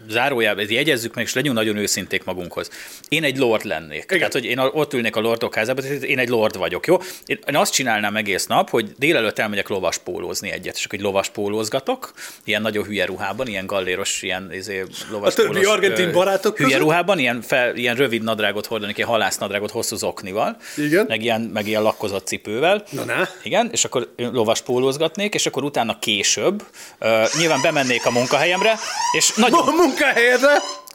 [0.08, 2.70] zárójában, jegyezzük meg, és legyünk nagyon őszinték magunkhoz.
[3.08, 4.02] Én egy lord lennék.
[4.04, 4.18] Igen.
[4.18, 6.96] Tehát, hogy én a- ott ülnék a lordok házában, tehát én egy lord vagyok, jó?
[7.26, 12.12] Én, azt csinálnám egész nap, hogy délelőtt elmegyek lovaspólózni egyet, és akkor egy lovaspólózgatok,
[12.44, 16.82] ilyen nagyon hülye ruhában, ilyen galléros, ilyen izé, lovaspólós, többi argentin barátok hülye között?
[16.84, 21.04] ruhában, ilyen, fel, ilyen rövid nadrágot hordanék, ilyen halásznadrágot hosszú zoknival, Igen.
[21.08, 22.84] meg ilyen, meg ilyen lakkozott cipővel.
[22.90, 23.28] Na, na.
[23.42, 26.62] Igen, és akkor lovas pólózgatnék, és akkor utána később
[27.00, 27.08] uh,
[27.38, 28.74] nyilván bemennék a munkahelyemre,
[29.16, 30.52] és nagyon A munkahelyedre!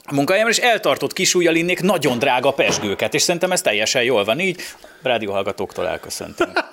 [0.08, 4.40] a munkahelyemre, és eltartott kisújjal innék nagyon drága pesgőket, és szerintem ez teljesen jól van
[4.40, 4.60] így.
[5.02, 6.50] Rádióhallgatóktól elköszöntünk.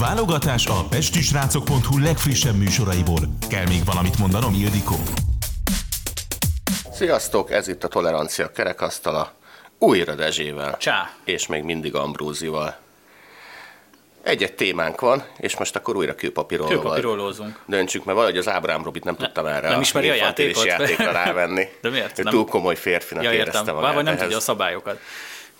[0.00, 3.18] Válogatás a pestisrácok.hu legfrissebb műsoraiból.
[3.48, 4.96] Kell még valamit mondanom, Ildikó?
[6.92, 9.32] Sziasztok, ez itt a Tolerancia kerekasztala,
[9.78, 10.76] újra Dezsével.
[10.76, 11.10] Csá.
[11.24, 12.76] És még mindig Ambrózival.
[14.24, 17.60] Egy-egy témánk van, és most akkor újra kőpapíról Kőpapírolózunk.
[17.66, 20.64] Döntsük, mert valahogy az Ábrám Robit nem tudtam erre nem ismeri a játékot?
[20.64, 21.68] játékra rávenni.
[21.82, 22.18] De miért?
[22.18, 23.64] Ő Nem- túl komoly férfinak Ja, értem.
[23.74, 23.94] magát.
[23.94, 24.20] Vagy nem ehhez.
[24.20, 25.00] tudja a szabályokat.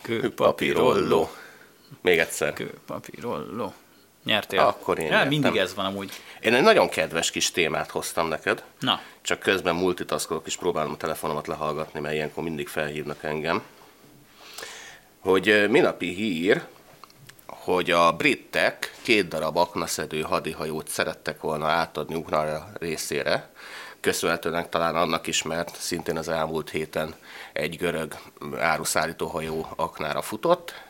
[0.02, 1.30] Kőpapírolló.
[2.00, 2.52] Még egyszer.
[2.52, 3.74] Kőpapírolló.
[4.24, 4.58] Nyertél?
[4.60, 5.28] Akkor én ja, nyertem.
[5.28, 6.10] mindig ez van amúgy.
[6.40, 8.62] Én egy nagyon kedves kis témát hoztam neked.
[8.80, 9.00] Na.
[9.22, 13.62] Csak közben multitaskolok és próbálom a telefonomat lehallgatni, mert ilyenkor mindig felhívnak engem.
[15.20, 16.62] Hogy minapi hír,
[17.64, 23.50] hogy a britek két darab aknaszedő hadihajót szerettek volna átadni Ukrajna részére,
[24.00, 27.14] köszönhetően talán annak is, mert szintén az elmúlt héten
[27.52, 28.16] egy görög
[28.58, 30.82] áruszállító hajó aknára futott,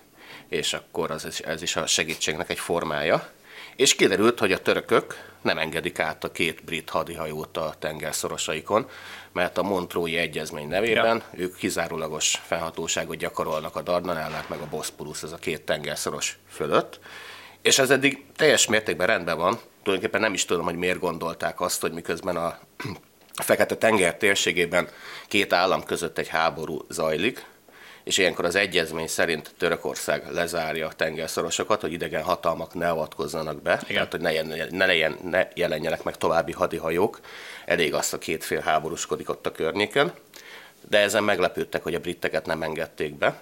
[0.48, 3.28] és akkor az, ez is a segítségnek egy formája.
[3.76, 8.88] És kiderült, hogy a törökök nem engedik át a két brit hadihajót a tengerszorosaikon,
[9.32, 11.40] mert a Montrói Egyezmény nevében ja.
[11.40, 16.98] ők kizárólagos felhatóságot gyakorolnak a Dardanellák meg a Boszporusz, ez a két tengerszoros fölött.
[17.62, 19.58] És ez eddig teljes mértékben rendben van.
[19.82, 22.58] Tulajdonképpen nem is tudom, hogy miért gondolták azt, hogy miközben a
[23.42, 24.88] Fekete tenger térségében
[25.28, 27.44] két állam között egy háború zajlik,
[28.04, 33.80] és ilyenkor az egyezmény szerint Törökország lezárja a tengerszorosokat, hogy idegen hatalmak ne avatkozzanak be,
[33.82, 33.94] Igen.
[33.94, 37.20] tehát hogy ne, ne, legyen, ne jelenjenek meg további hadihajók,
[37.64, 40.12] elég azt a két fél háborúskodik ott a környéken,
[40.88, 43.40] de ezen meglepődtek, hogy a britteket nem engedték be.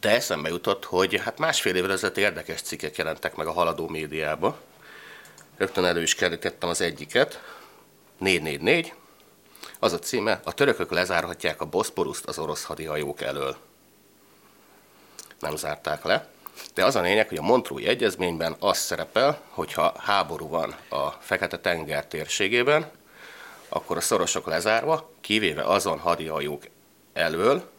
[0.00, 4.58] De eszembe jutott, hogy hát másfél évvel ezelőtt érdekes cikkek jelentek meg a haladó médiába.
[5.56, 7.42] Rögtön elő is kerítettem az egyiket.
[8.18, 8.92] 444,
[9.78, 13.56] az a címe, a törökök lezárhatják a Boszporuszt az orosz hadihajók elől.
[15.40, 16.28] Nem zárták le.
[16.74, 21.10] De az a lényeg, hogy a Montrói Egyezményben az szerepel, hogy ha háború van a
[21.10, 22.90] Fekete-tenger térségében,
[23.68, 26.62] akkor a szorosok lezárva, kivéve azon hadihajók
[27.12, 27.70] elől,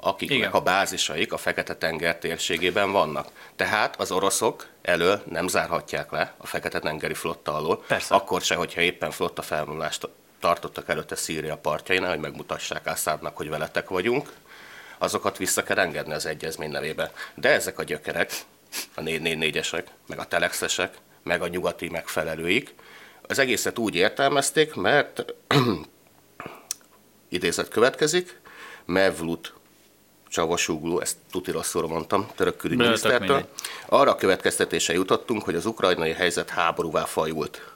[0.00, 0.50] akiknek Igen.
[0.50, 3.28] a bázisaik a Fekete-tenger térségében vannak.
[3.56, 8.14] Tehát az oroszok elől nem zárhatják le a Fekete-tengeri flotta alól, Persze.
[8.14, 10.08] akkor se, hogyha éppen flotta felvonulást
[10.40, 14.32] tartottak előtte Szíria partjainál, hogy megmutassák Assadnak, hogy veletek vagyunk,
[14.98, 17.12] azokat vissza kell engedni az egyezmény nevébe.
[17.34, 18.32] De ezek a gyökerek,
[18.94, 22.74] a 444-esek, meg a telexesek, meg a nyugati megfelelőik,
[23.22, 25.24] az egészet úgy értelmezték, mert
[27.28, 28.40] idézet következik,
[28.84, 29.54] Mevlut
[30.28, 33.48] Csavasuglu, ezt tuti rosszul mondtam, török külügyminisztertől,
[33.86, 37.75] arra a következtetése jutottunk, hogy az ukrajnai helyzet háborúvá fajult.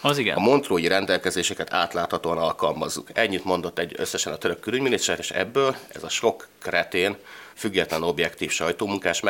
[0.00, 0.36] Az igen.
[0.36, 3.08] A montrói rendelkezéseket átláthatóan alkalmazzuk.
[3.12, 7.16] Ennyit mondott egy összesen a török külügyminiszter, és ebből ez a sok kretén,
[7.54, 9.20] független objektív sajtómunkás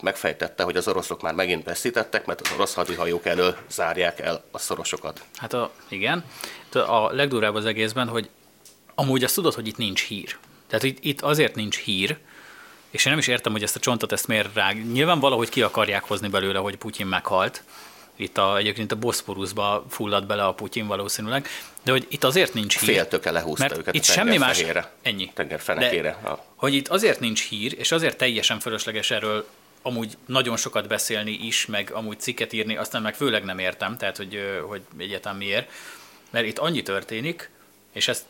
[0.00, 4.58] megfejtette, hogy az oroszok már megint veszítettek, mert az orosz hadihajók elől zárják el a
[4.58, 5.24] szorosokat.
[5.36, 6.24] Hát a, igen.
[6.72, 8.28] A legdurább az egészben, hogy
[8.94, 10.36] amúgy azt tudod, hogy itt nincs hír.
[10.66, 12.18] Tehát itt, itt azért nincs hír,
[12.90, 14.92] és én nem is értem, hogy ezt a csontot ezt miért rág.
[14.92, 17.62] Nyilván valahogy ki akarják hozni belőle, hogy Putyin meghalt,
[18.16, 21.48] itt a, egyébként a Boszporuszba fulladt bele a Putyin valószínűleg,
[21.82, 22.88] de hogy itt azért nincs hír.
[22.88, 24.64] Féltöke lehúzta mert őket itt semmi más,
[25.02, 25.30] ennyi.
[25.34, 26.18] Tengerfenekére.
[26.22, 29.46] De, hogy itt azért nincs hír, és azért teljesen fölösleges erről
[29.82, 34.16] amúgy nagyon sokat beszélni is, meg amúgy cikket írni, aztán meg főleg nem értem, tehát
[34.16, 35.70] hogy, hogy egyáltalán miért.
[36.30, 37.50] Mert itt annyi történik,
[37.92, 38.24] és ezt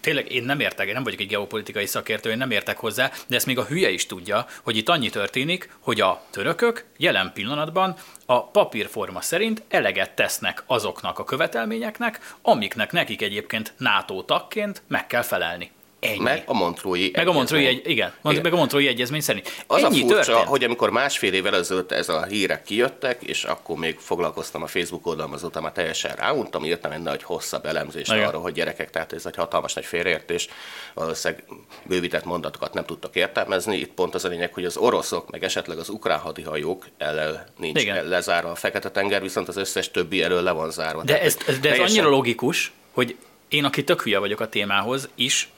[0.00, 3.36] tényleg én nem értek, én nem vagyok egy geopolitikai szakértő, én nem értek hozzá, de
[3.36, 7.96] ezt még a hülye is tudja, hogy itt annyi történik, hogy a törökök jelen pillanatban
[8.26, 15.22] a papírforma szerint eleget tesznek azoknak a követelményeknek, amiknek nekik egyébként NATO tagként meg kell
[15.22, 15.70] felelni.
[16.04, 16.18] Ennyi.
[16.18, 19.64] Meg a Montrói Meg a Montrói, egy, igen, igen, meg a Montrói egyezmény szerint.
[19.66, 20.48] Az Ennyi a furcsa, történt.
[20.48, 25.06] hogy amikor másfél évvel ezelőtt ez a hírek kijöttek, és akkor még foglalkoztam a Facebook
[25.06, 28.26] oldalon, azóta már teljesen ráuntam, írtam egy nagy hosszabb elemzést igen.
[28.26, 30.48] arra, hogy gyerekek, tehát ez egy hatalmas nagy félreértés,
[30.94, 31.44] valószínűleg
[31.82, 33.76] bővített mondatokat nem tudtak értelmezni.
[33.76, 37.80] Itt pont az a lényeg, hogy az oroszok, meg esetleg az ukrán hadihajók ellen nincs
[37.80, 38.08] igen.
[38.08, 41.02] lezárva a Fekete-tenger, viszont az összes többi elől le van zárva.
[41.02, 41.86] De, tehát, ez, de ez teljesen...
[41.86, 43.16] annyira logikus, hogy
[43.48, 45.48] én, aki tök hülye vagyok a témához, is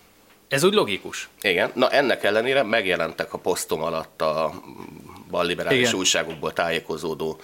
[0.48, 1.28] ez úgy logikus.
[1.40, 4.52] Igen, na ennek ellenére megjelentek a posztom alatt a
[5.30, 5.94] balliberális Igen.
[5.94, 7.40] újságokból tájékozódó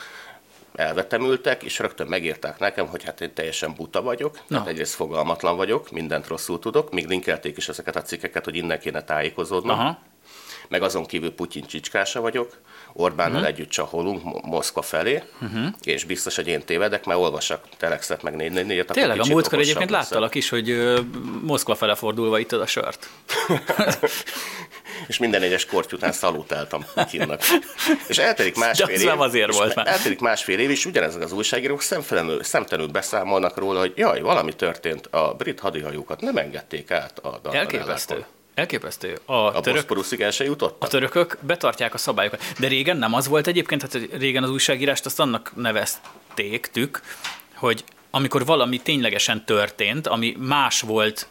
[0.75, 4.43] elvetemültek, és rögtön megírták nekem, hogy hát én teljesen buta vagyok, no.
[4.49, 8.79] tehát egyrészt fogalmatlan vagyok, mindent rosszul tudok, még linkelték is ezeket a cikkeket, hogy innen
[8.79, 9.79] kéne tájékozódnom.
[9.79, 9.99] Aha.
[10.69, 12.59] Meg azon kívül Putyin csicskása vagyok,
[12.93, 13.49] Orbánnal uh-huh.
[13.49, 15.67] együtt csaholunk Moszkva felé, uh-huh.
[15.83, 19.91] és biztos, hogy én tévedek, mert olvassak telexet, meg négy négy Tényleg, a múltkor egyébként
[19.91, 20.11] lesz.
[20.11, 20.99] láttalak is, hogy uh,
[21.43, 23.09] Moszkva fele fordulva itt a sört.
[25.09, 27.41] és minden egyes korty után szalutáltam Putyinnak.
[28.07, 29.05] és eltelik másfél év.
[29.05, 29.87] nem azért volt már.
[29.87, 35.07] Eltelik másfél év, és ugyanezek az újságírók szemtelenül, szemtelenül beszámolnak róla, hogy jaj, valami történt,
[35.07, 38.25] a brit hadihajókat nem engedték át a Elképesztő.
[38.55, 39.19] Elképesztő.
[39.25, 40.83] A, a török, el se jutott.
[40.83, 42.43] A törökök betartják a szabályokat.
[42.59, 47.01] De régen nem az volt egyébként, hát régen az újságírást azt annak nevezték, tük,
[47.55, 51.29] hogy amikor valami ténylegesen történt, ami más volt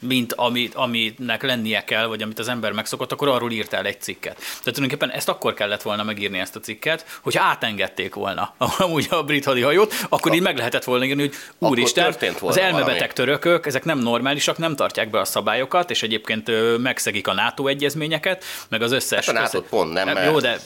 [0.00, 4.34] mint amit, aminek lennie kell, vagy amit az ember megszokott, akkor arról írtál egy cikket.
[4.36, 9.22] Tehát tulajdonképpen ezt akkor kellett volna megírni ezt a cikket, hogy átengedték volna amúgy a
[9.22, 11.34] brit hadihajót, akkor a, így meg lehetett volna írni, hogy
[11.70, 13.12] úristen, az elmebeteg valami.
[13.14, 18.44] törökök, ezek nem normálisak, nem tartják be a szabályokat, és egyébként megszegik a NATO egyezményeket,
[18.68, 19.26] meg az összes...
[19.26, 20.30] Hát a NATO pont nem, mert...
[20.30, 20.60] Jó, de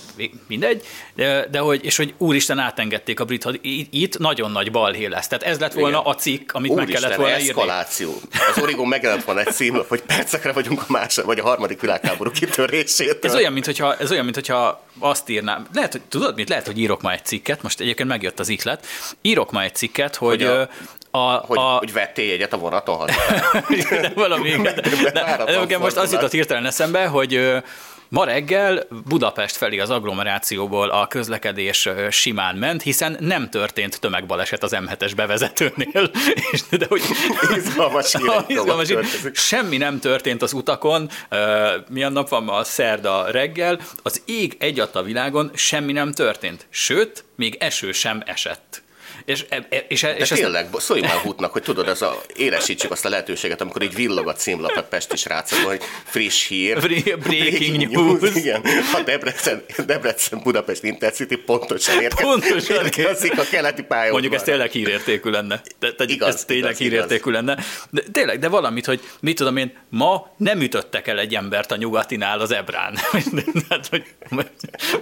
[0.47, 5.07] mindegy, de, de hogy, és hogy úristen átengedték a brit hadihajót, itt nagyon nagy balhé
[5.07, 5.29] lesz.
[5.29, 6.13] Tehát ez lett volna Igen.
[6.13, 8.09] a cikk, amit úristen, meg kellett volna eszkaláció.
[8.09, 8.39] írni.
[8.55, 11.81] Az Origon meg kellett van egy cím, hogy percekre vagyunk a másod, vagy a harmadik
[11.81, 13.31] világháború kitörésétől.
[13.31, 17.03] Ez olyan, mintha, ez olyan, mintha azt írnám, lehet, hogy tudod mit, lehet, hogy írok
[17.03, 18.87] ma egy cikket, most egyébként megjött az iklet,
[19.23, 20.69] írok ma egy cikket, hogy, Hogy a-
[21.11, 23.15] a, Hogy, a, hogy vettél egyet a vonaton haza.
[23.91, 24.51] de valami.
[24.51, 27.53] De, de, váratlan nekem most az jutott hirtelen eszembe, hogy
[28.09, 34.77] Ma reggel Budapest felé az agglomerációból a közlekedés simán ment, hiszen nem történt tömegbaleset az
[34.77, 36.11] M7-es bevezetőnél.
[36.53, 37.03] És, de hogy
[37.57, 39.07] Izgalmas hírek izgalmas hír.
[39.33, 41.09] Semmi nem történt az utakon.
[41.89, 42.53] Milyen nap van ma?
[42.53, 43.81] A szerda reggel.
[44.03, 46.67] Az ég egyat a világon semmi nem történt.
[46.71, 48.84] Sőt, még eső sem esett.
[49.25, 52.21] És, e- e- és, De és ezt- tényleg, szóljunk már Hutnak, hogy tudod, ez a,
[52.37, 56.81] élesítsük azt a lehetőséget, amikor így villog a címlap a Pesti srácokon, hogy friss hír.
[56.81, 58.35] Bri- breaking news.
[58.35, 58.63] Igen,
[58.95, 62.85] a Debrecen, Debrecen Budapest Intercity pontosan érkezik, Pontosan.
[62.85, 64.13] érkezik a keleti pályaudvarra.
[64.13, 65.61] Mondjuk ez tényleg hírértékű lenne.
[65.79, 67.59] De, de Igaz, ez tényleg igaz, hírértékű lenne.
[67.91, 71.77] De tényleg, de valamit, hogy mit tudom én, ma nem ütöttek el egy embert a
[71.77, 72.97] nyugatinál az Ebrán.
[73.71, 74.05] hát, hogy,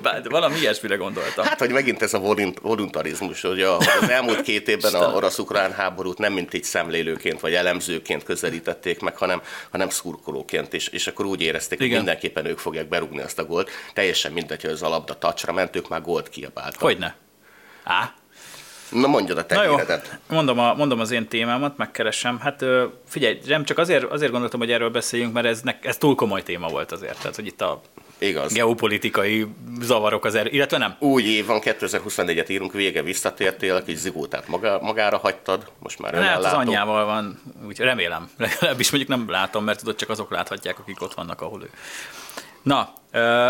[0.02, 1.44] bár valami ilyesmire gondoltam.
[1.44, 5.72] Hát, hogy megint ez a volun- voluntarizmus, hogy a- az elmúlt két évben a orosz-ukrán
[5.72, 11.26] háborút nem mint így szemlélőként vagy elemzőként közelítették meg, hanem, hanem szurkolóként, és, és akkor
[11.26, 11.98] úgy érezték, hogy Igen.
[11.98, 13.70] mindenképpen ők fogják berúgni azt a gólt.
[13.94, 16.80] Teljesen mindegy, hogy az a labda tacsra ment, ők már gólt kiabáltak.
[16.80, 17.16] Hogyne?
[17.84, 18.14] Á,
[18.92, 20.18] Na mondjad a te Na jó, híredet.
[20.28, 22.38] mondom, a, mondom az én témámat, megkeresem.
[22.38, 22.64] Hát
[23.08, 26.42] figyelj, nem csak azért, azért gondoltam, hogy erről beszéljünk, mert ez, ne, ez túl komoly
[26.42, 27.18] téma volt azért.
[27.20, 27.80] Tehát, hogy itt a
[28.18, 28.52] Igaz.
[28.52, 29.46] geopolitikai
[29.80, 30.94] zavarok az er, illetve nem.
[30.98, 36.12] Új év van, 2024-et írunk, vége visszatértél, a kis zigótát maga, magára hagytad, most már
[36.12, 38.30] Ne, hát az anyjával van, úgy remélem.
[38.38, 41.70] Legalábbis mondjuk nem látom, mert tudod, csak azok láthatják, akik ott vannak, ahol ő.
[42.62, 43.48] Na, ö,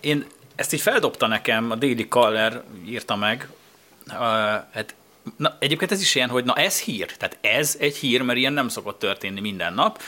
[0.00, 3.48] én ezt így feldobta nekem, a Daily Caller írta meg.
[4.10, 4.14] Ö,
[4.72, 4.94] hát,
[5.36, 8.52] na, egyébként ez is ilyen, hogy na ez hír, tehát ez egy hír, mert ilyen
[8.52, 10.02] nem szokott történni minden nap.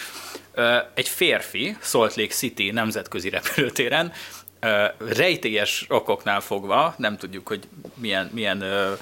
[0.54, 4.12] Ö, egy férfi Salt Lake City nemzetközi repülőtéren
[4.60, 8.92] ö, rejtélyes okoknál fogva, nem tudjuk, hogy milyen, milyen, ö,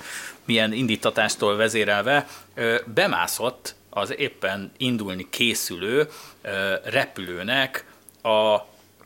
[0.45, 6.09] milyen indítatástól vezérelve, ö, bemászott az éppen indulni készülő
[6.43, 7.85] ö, repülőnek
[8.23, 8.59] a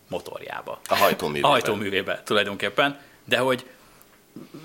[0.09, 0.81] motorjába.
[0.89, 1.51] A hajtóművében.
[1.51, 3.65] A hajtóművébe tulajdonképpen, de hogy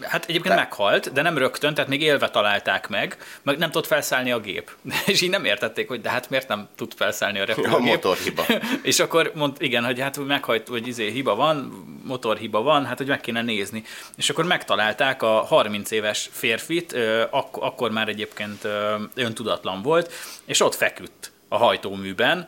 [0.01, 3.87] Hát egyébként De- meghalt, de nem rögtön, tehát még élve találták meg, meg nem tudott
[3.87, 4.71] felszállni a gép.
[5.05, 7.75] És így nem értették, hogy de hát miért nem tud felszállni a repülőgép.
[7.77, 8.45] A motorhiba.
[8.81, 11.57] És akkor mond, igen, hogy hát meghajt, hogy izé hiba van,
[12.03, 13.83] motorhiba van, hát hogy meg kéne nézni.
[14.15, 16.93] És akkor megtalálták a 30 éves férfit,
[17.29, 18.67] ak- akkor már egyébként
[19.13, 20.13] öntudatlan volt,
[20.45, 22.47] és ott feküdt a hajtóműben,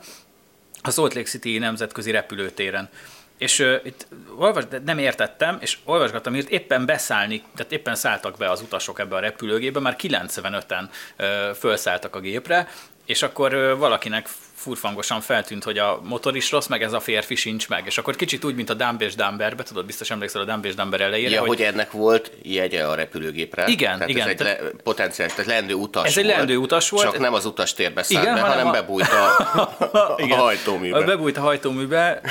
[0.82, 2.90] a Salt Lake City nemzetközi repülőtéren.
[3.38, 4.08] És uh, itt
[4.38, 9.00] olvas, de nem értettem, és olvasgattam, hogy éppen beszállni, tehát éppen szálltak be az utasok
[9.00, 10.84] ebbe a repülőgépbe, már 95-en
[11.20, 12.68] uh, felszálltak a gépre,
[13.08, 17.70] és akkor valakinek furfangosan feltűnt, hogy a motor is rossz, meg ez a férfi sincs
[17.70, 17.84] meg.
[17.86, 20.76] És akkor kicsit úgy, mint a Dumb és Dumberbe, tudod, biztos emlékszel a Dumb és
[20.76, 23.68] Dumber elejére, Ja, hogy ennek volt jegye a repülőgépre.
[23.68, 26.90] Igen, tehát igen, Ez egy le, potenciális, tehát leendő utas Ez egy volt, leendő utas
[26.90, 27.04] volt.
[27.04, 29.26] Csak nem az utastérbe szállt Igen, be, hanem hanem a- bebújt a,
[30.00, 30.38] a Igen.
[30.38, 31.02] hajtóműbe.
[31.02, 32.22] Bebújt a hajtóműbe,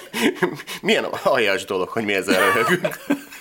[0.82, 2.98] milyen aljas dolog, hogy mi ezzel röhögünk.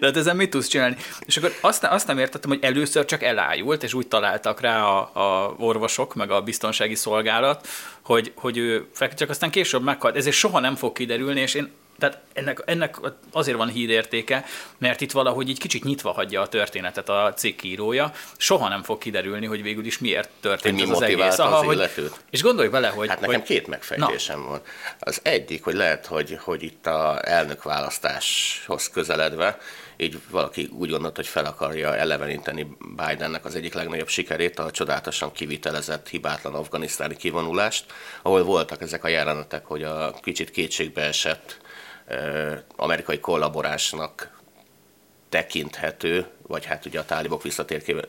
[0.00, 0.96] De hát ezen mit tudsz csinálni?
[1.26, 5.10] És akkor azt, azt nem értettem, hogy először csak elájult, és úgy találtak rá a,
[5.12, 7.68] a orvosok, meg a biztonsági szolgálat,
[8.02, 10.16] hogy, hogy ő csak aztán később meghalt.
[10.16, 12.96] Ezért soha nem fog kiderülni, és én tehát ennek, ennek
[13.32, 14.44] azért van hírértéke,
[14.78, 18.12] mert itt valahogy így kicsit nyitva hagyja a történetet a cikkírója.
[18.36, 21.16] Soha nem fog kiderülni, hogy végül is miért történt mi ez az egész.
[21.16, 22.20] motiválta az hogy, illetőt.
[22.30, 23.08] és gondolj bele, hogy...
[23.08, 24.60] Hát nekem hogy, két megfejtésem van.
[24.98, 29.58] Az egyik, hogy lehet, hogy, hogy itt a elnökválasztáshoz közeledve,
[29.96, 35.32] így valaki úgy gondolt, hogy fel akarja eleveníteni Bidennek az egyik legnagyobb sikerét, a csodálatosan
[35.32, 37.84] kivitelezett hibátlan afganisztáni kivonulást,
[38.22, 41.58] ahol voltak ezek a jelenetek, hogy a kicsit kétségbe esett
[42.76, 44.38] amerikai kollaborásnak
[45.28, 47.42] tekinthető, vagy hát ugye a tálibok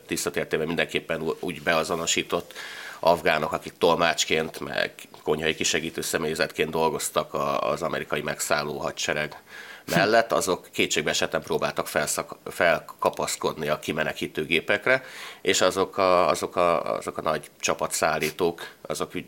[0.06, 2.54] visszatértével mindenképpen úgy beazonosított
[3.00, 9.42] afgánok, akik tolmácsként, meg konyhai kisegítő személyzetként dolgoztak az amerikai megszálló hadsereg
[9.84, 15.04] mellett, azok kétségbe esetten próbáltak felszak, felkapaszkodni a kimenekítő gépekre,
[15.42, 19.24] és azok a, azok a, azok a nagy csapatszállítók, azok úgy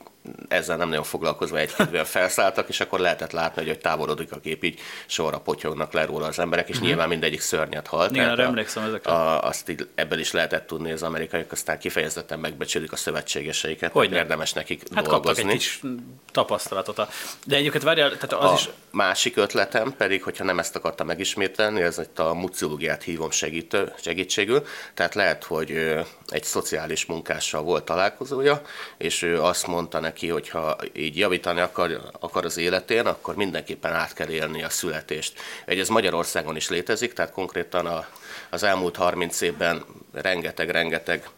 [0.49, 1.71] ezzel nem nagyon foglalkozva egy
[2.05, 6.27] felszálltak, és akkor lehetett látni, hogy, hogy távolodik a gép, így sorra potyognak le róla
[6.27, 8.11] az emberek, és nyilván mindegyik szörnyet halt.
[8.11, 8.21] Mhm.
[8.21, 9.13] Igen, arra emlékszem ezekre.
[9.13, 13.93] A, azt így, ebből is lehetett tudni, hogy az amerikaiak aztán kifejezetten megbecsülik a szövetségeseiket,
[13.93, 15.51] hogy érdemes nekik Hát kaptak dolgozni.
[15.51, 15.81] egy kis
[16.33, 16.99] tapasztalatot.
[16.99, 17.09] A...
[17.47, 18.69] De egyébként várjál, tehát az a is...
[18.91, 24.65] másik ötletem pedig, hogyha nem ezt akarta megismételni, ez itt a muciológiát hívom segítő, segítségül,
[24.95, 25.71] tehát lehet, hogy
[26.27, 28.63] egy szociális munkással volt találkozója,
[28.97, 33.93] és ő azt mondta neki, hogy ha így javítani akar, akar az életén, akkor mindenképpen
[33.93, 35.39] át kell élni a születést.
[35.65, 38.07] Egy ez Magyarországon is létezik, tehát konkrétan a,
[38.51, 41.29] az elmúlt 30 évben rengeteg-rengeteg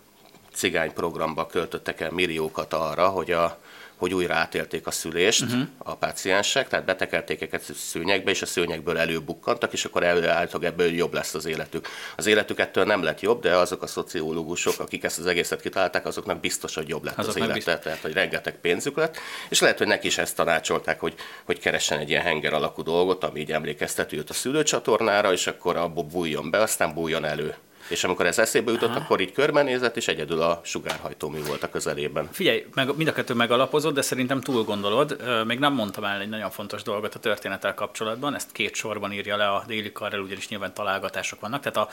[0.52, 3.58] cigány programba költöttek el milliókat arra, hogy a,
[4.04, 5.62] hogy újra átélték a szülést uh-huh.
[5.78, 11.14] a páciensek, tehát betekelték őket szőnyegbe, és a szőnyegből előbukkantak, és akkor előálltak ebből jobb
[11.14, 11.88] lesz az életük.
[12.16, 16.06] Az életük ettől nem lett jobb, de azok a szociológusok, akik ezt az egészet kitalálták,
[16.06, 17.78] azoknak biztos, hogy jobb lett azok az élete, biztos.
[17.82, 19.16] tehát hogy rengeteg pénzük lett,
[19.48, 23.24] és lehet, hogy neki is ezt tanácsolták, hogy, hogy keressen egy ilyen henger alakú dolgot,
[23.24, 27.54] ami így emlékeztető őt a szülőcsatornára, és akkor abból bújjon be, aztán bújjon elő.
[27.88, 29.00] És amikor ez eszébe jutott, Aha.
[29.00, 32.28] akkor így körbenézett, és egyedül a sugárhajtómű volt a közelében.
[32.32, 35.16] Figyelj, meg, mind a kettő megalapozott, de szerintem túl gondolod.
[35.46, 39.36] Még nem mondtam el egy nagyon fontos dolgot a történettel kapcsolatban, ezt két sorban írja
[39.36, 41.62] le a déli karrel, ugyanis nyilván találgatások vannak.
[41.62, 41.90] Tehát a,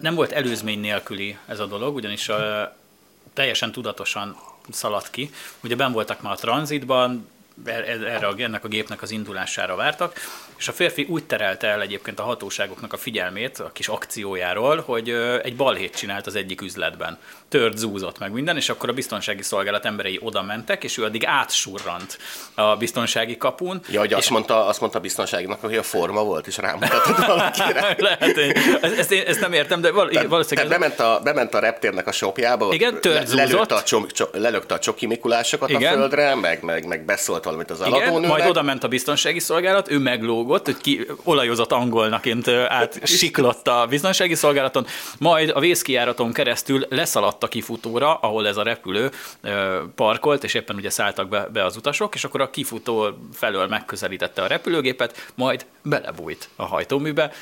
[0.00, 2.76] nem volt előzmény nélküli ez a dolog, ugyanis a,
[3.32, 4.36] teljesen tudatosan
[4.70, 5.30] szaladt ki.
[5.62, 7.28] Ugye ben voltak már a tranzitban,
[7.64, 10.20] erre a, ennek a gépnek az indulására vártak,
[10.62, 15.08] és a férfi úgy terelte el egyébként a hatóságoknak a figyelmét a kis akciójáról, hogy
[15.42, 17.18] egy balhét csinált az egyik üzletben.
[17.48, 21.26] Tört, zúzott meg minden, és akkor a biztonsági szolgálat emberei oda mentek, és ő addig
[21.26, 22.18] átsurrant
[22.54, 23.80] a biztonsági kapun.
[23.90, 27.26] Ja, hogy és azt, mondta, azt mondta a biztonságnak, hogy a forma volt, és rámutatott
[27.26, 27.94] valakire.
[27.98, 28.38] Lehet,
[28.82, 30.68] ezt, ezt, ezt, nem értem, de val- tehát, valószínűleg...
[30.68, 34.28] Tehát bement, a, bement a reptérnek a shopjába, Igen, tört, le, lelőtte, a csom, csom,
[34.32, 35.92] lelökte a csoki Mikulásokat Igen.
[35.92, 39.90] a földre, meg, meg, meg beszólt valamit az Igen, majd oda ment a biztonsági szolgálat,
[39.90, 44.86] ő meglógott, lógott, hogy ki olajozott angolnaként át siklott a biztonsági szolgálaton,
[45.18, 49.10] majd a vészkijáraton keresztül leszaladt a kifutóra, ahol ez a repülő
[49.94, 54.42] parkolt, és éppen ugye szálltak be, be az utasok, és akkor a kifutó felől megközelítette
[54.42, 57.32] a repülőgépet, majd belebújt a hajtóműbe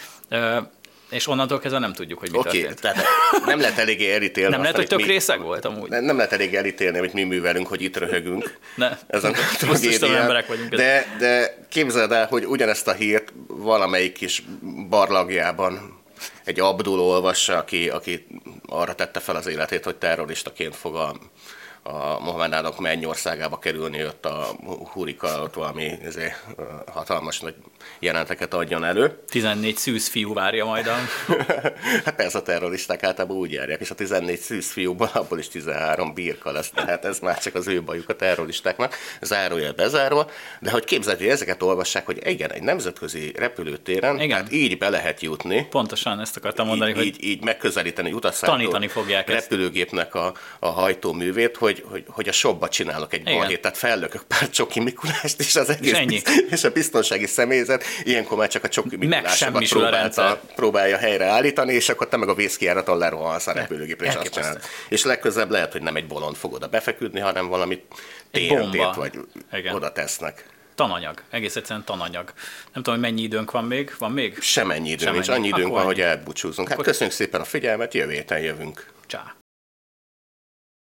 [1.10, 2.80] és onnantól kezdve nem tudjuk, hogy mi okay, történt.
[2.80, 3.04] tehát
[3.46, 4.50] nem lehet eléggé elítélni.
[4.50, 5.88] Nem lehet, hogy tök mi, részeg volt amúgy.
[5.88, 8.58] Nem, nem lehet eléggé elítélni, amit mi művelünk, hogy itt röhögünk.
[8.74, 8.98] Ne.
[9.06, 9.32] Ez a
[10.02, 10.74] emberek vagyunk.
[10.74, 14.42] De, de képzeld el, hogy ugyanezt a hírt valamelyik kis
[14.88, 15.98] barlagjában
[16.44, 18.26] egy Abdul olvassa, aki, aki
[18.66, 21.14] arra tette fel az életét, hogy terroristaként fog a
[21.82, 24.46] a Mohamedánok mennyországába kerülni, ott a
[24.92, 26.44] hurika ott valami ezért,
[26.86, 27.54] hatalmas nagy
[27.98, 29.18] jelenteket adjon elő.
[29.28, 30.96] 14 szűz fiú várja majd a...
[32.04, 36.14] hát ez a terroristák általában úgy járják, és a 14 szűz fiúból abból is 13
[36.14, 40.84] birka lesz, tehát ez már csak az ő bajuk a terroristáknak, zárójel bezárva, de hogy
[40.84, 44.36] képzeld, hogy ezeket olvassák, hogy igen, egy nemzetközi repülőtéren, igen.
[44.36, 45.66] hát így be lehet jutni.
[45.70, 50.68] Pontosan ezt akartam mondani, így, hogy így, így megközelíteni utasszállító tanítani fogják repülőgépnek a, a
[50.68, 55.40] hajtóművét, hogy hogy, hogy, hogy a shopba csinálok egy balhét, tehát fellökök pár csoki Mikulást,
[55.40, 57.26] és az egész, és, és a biztonsági
[57.70, 62.34] személyzet ilyenkor már csak a csoki Mikulásokat próbálta, próbálja helyreállítani, és akkor te meg a
[62.34, 64.60] vészkiáraton lerohansz a repülőgépre, és azt csinálod.
[64.88, 67.82] És legközebb lehet, hogy nem egy bolond fog oda befeküdni, hanem valami
[68.30, 69.12] TNT-t vagy
[69.52, 69.74] Igen.
[69.74, 70.44] oda tesznek
[70.74, 72.32] tananyag, egész egyszerűen tananyag.
[72.72, 74.40] Nem tudom, hogy mennyi időnk van még, van még?
[74.40, 76.68] Semennyi időnk, Sem nincs, annyi időnk van, hogy elbúcsúzunk.
[76.68, 78.86] Hát köszönjük szépen a figyelmet, jövő héten jövünk.
[79.06, 79.34] Csá.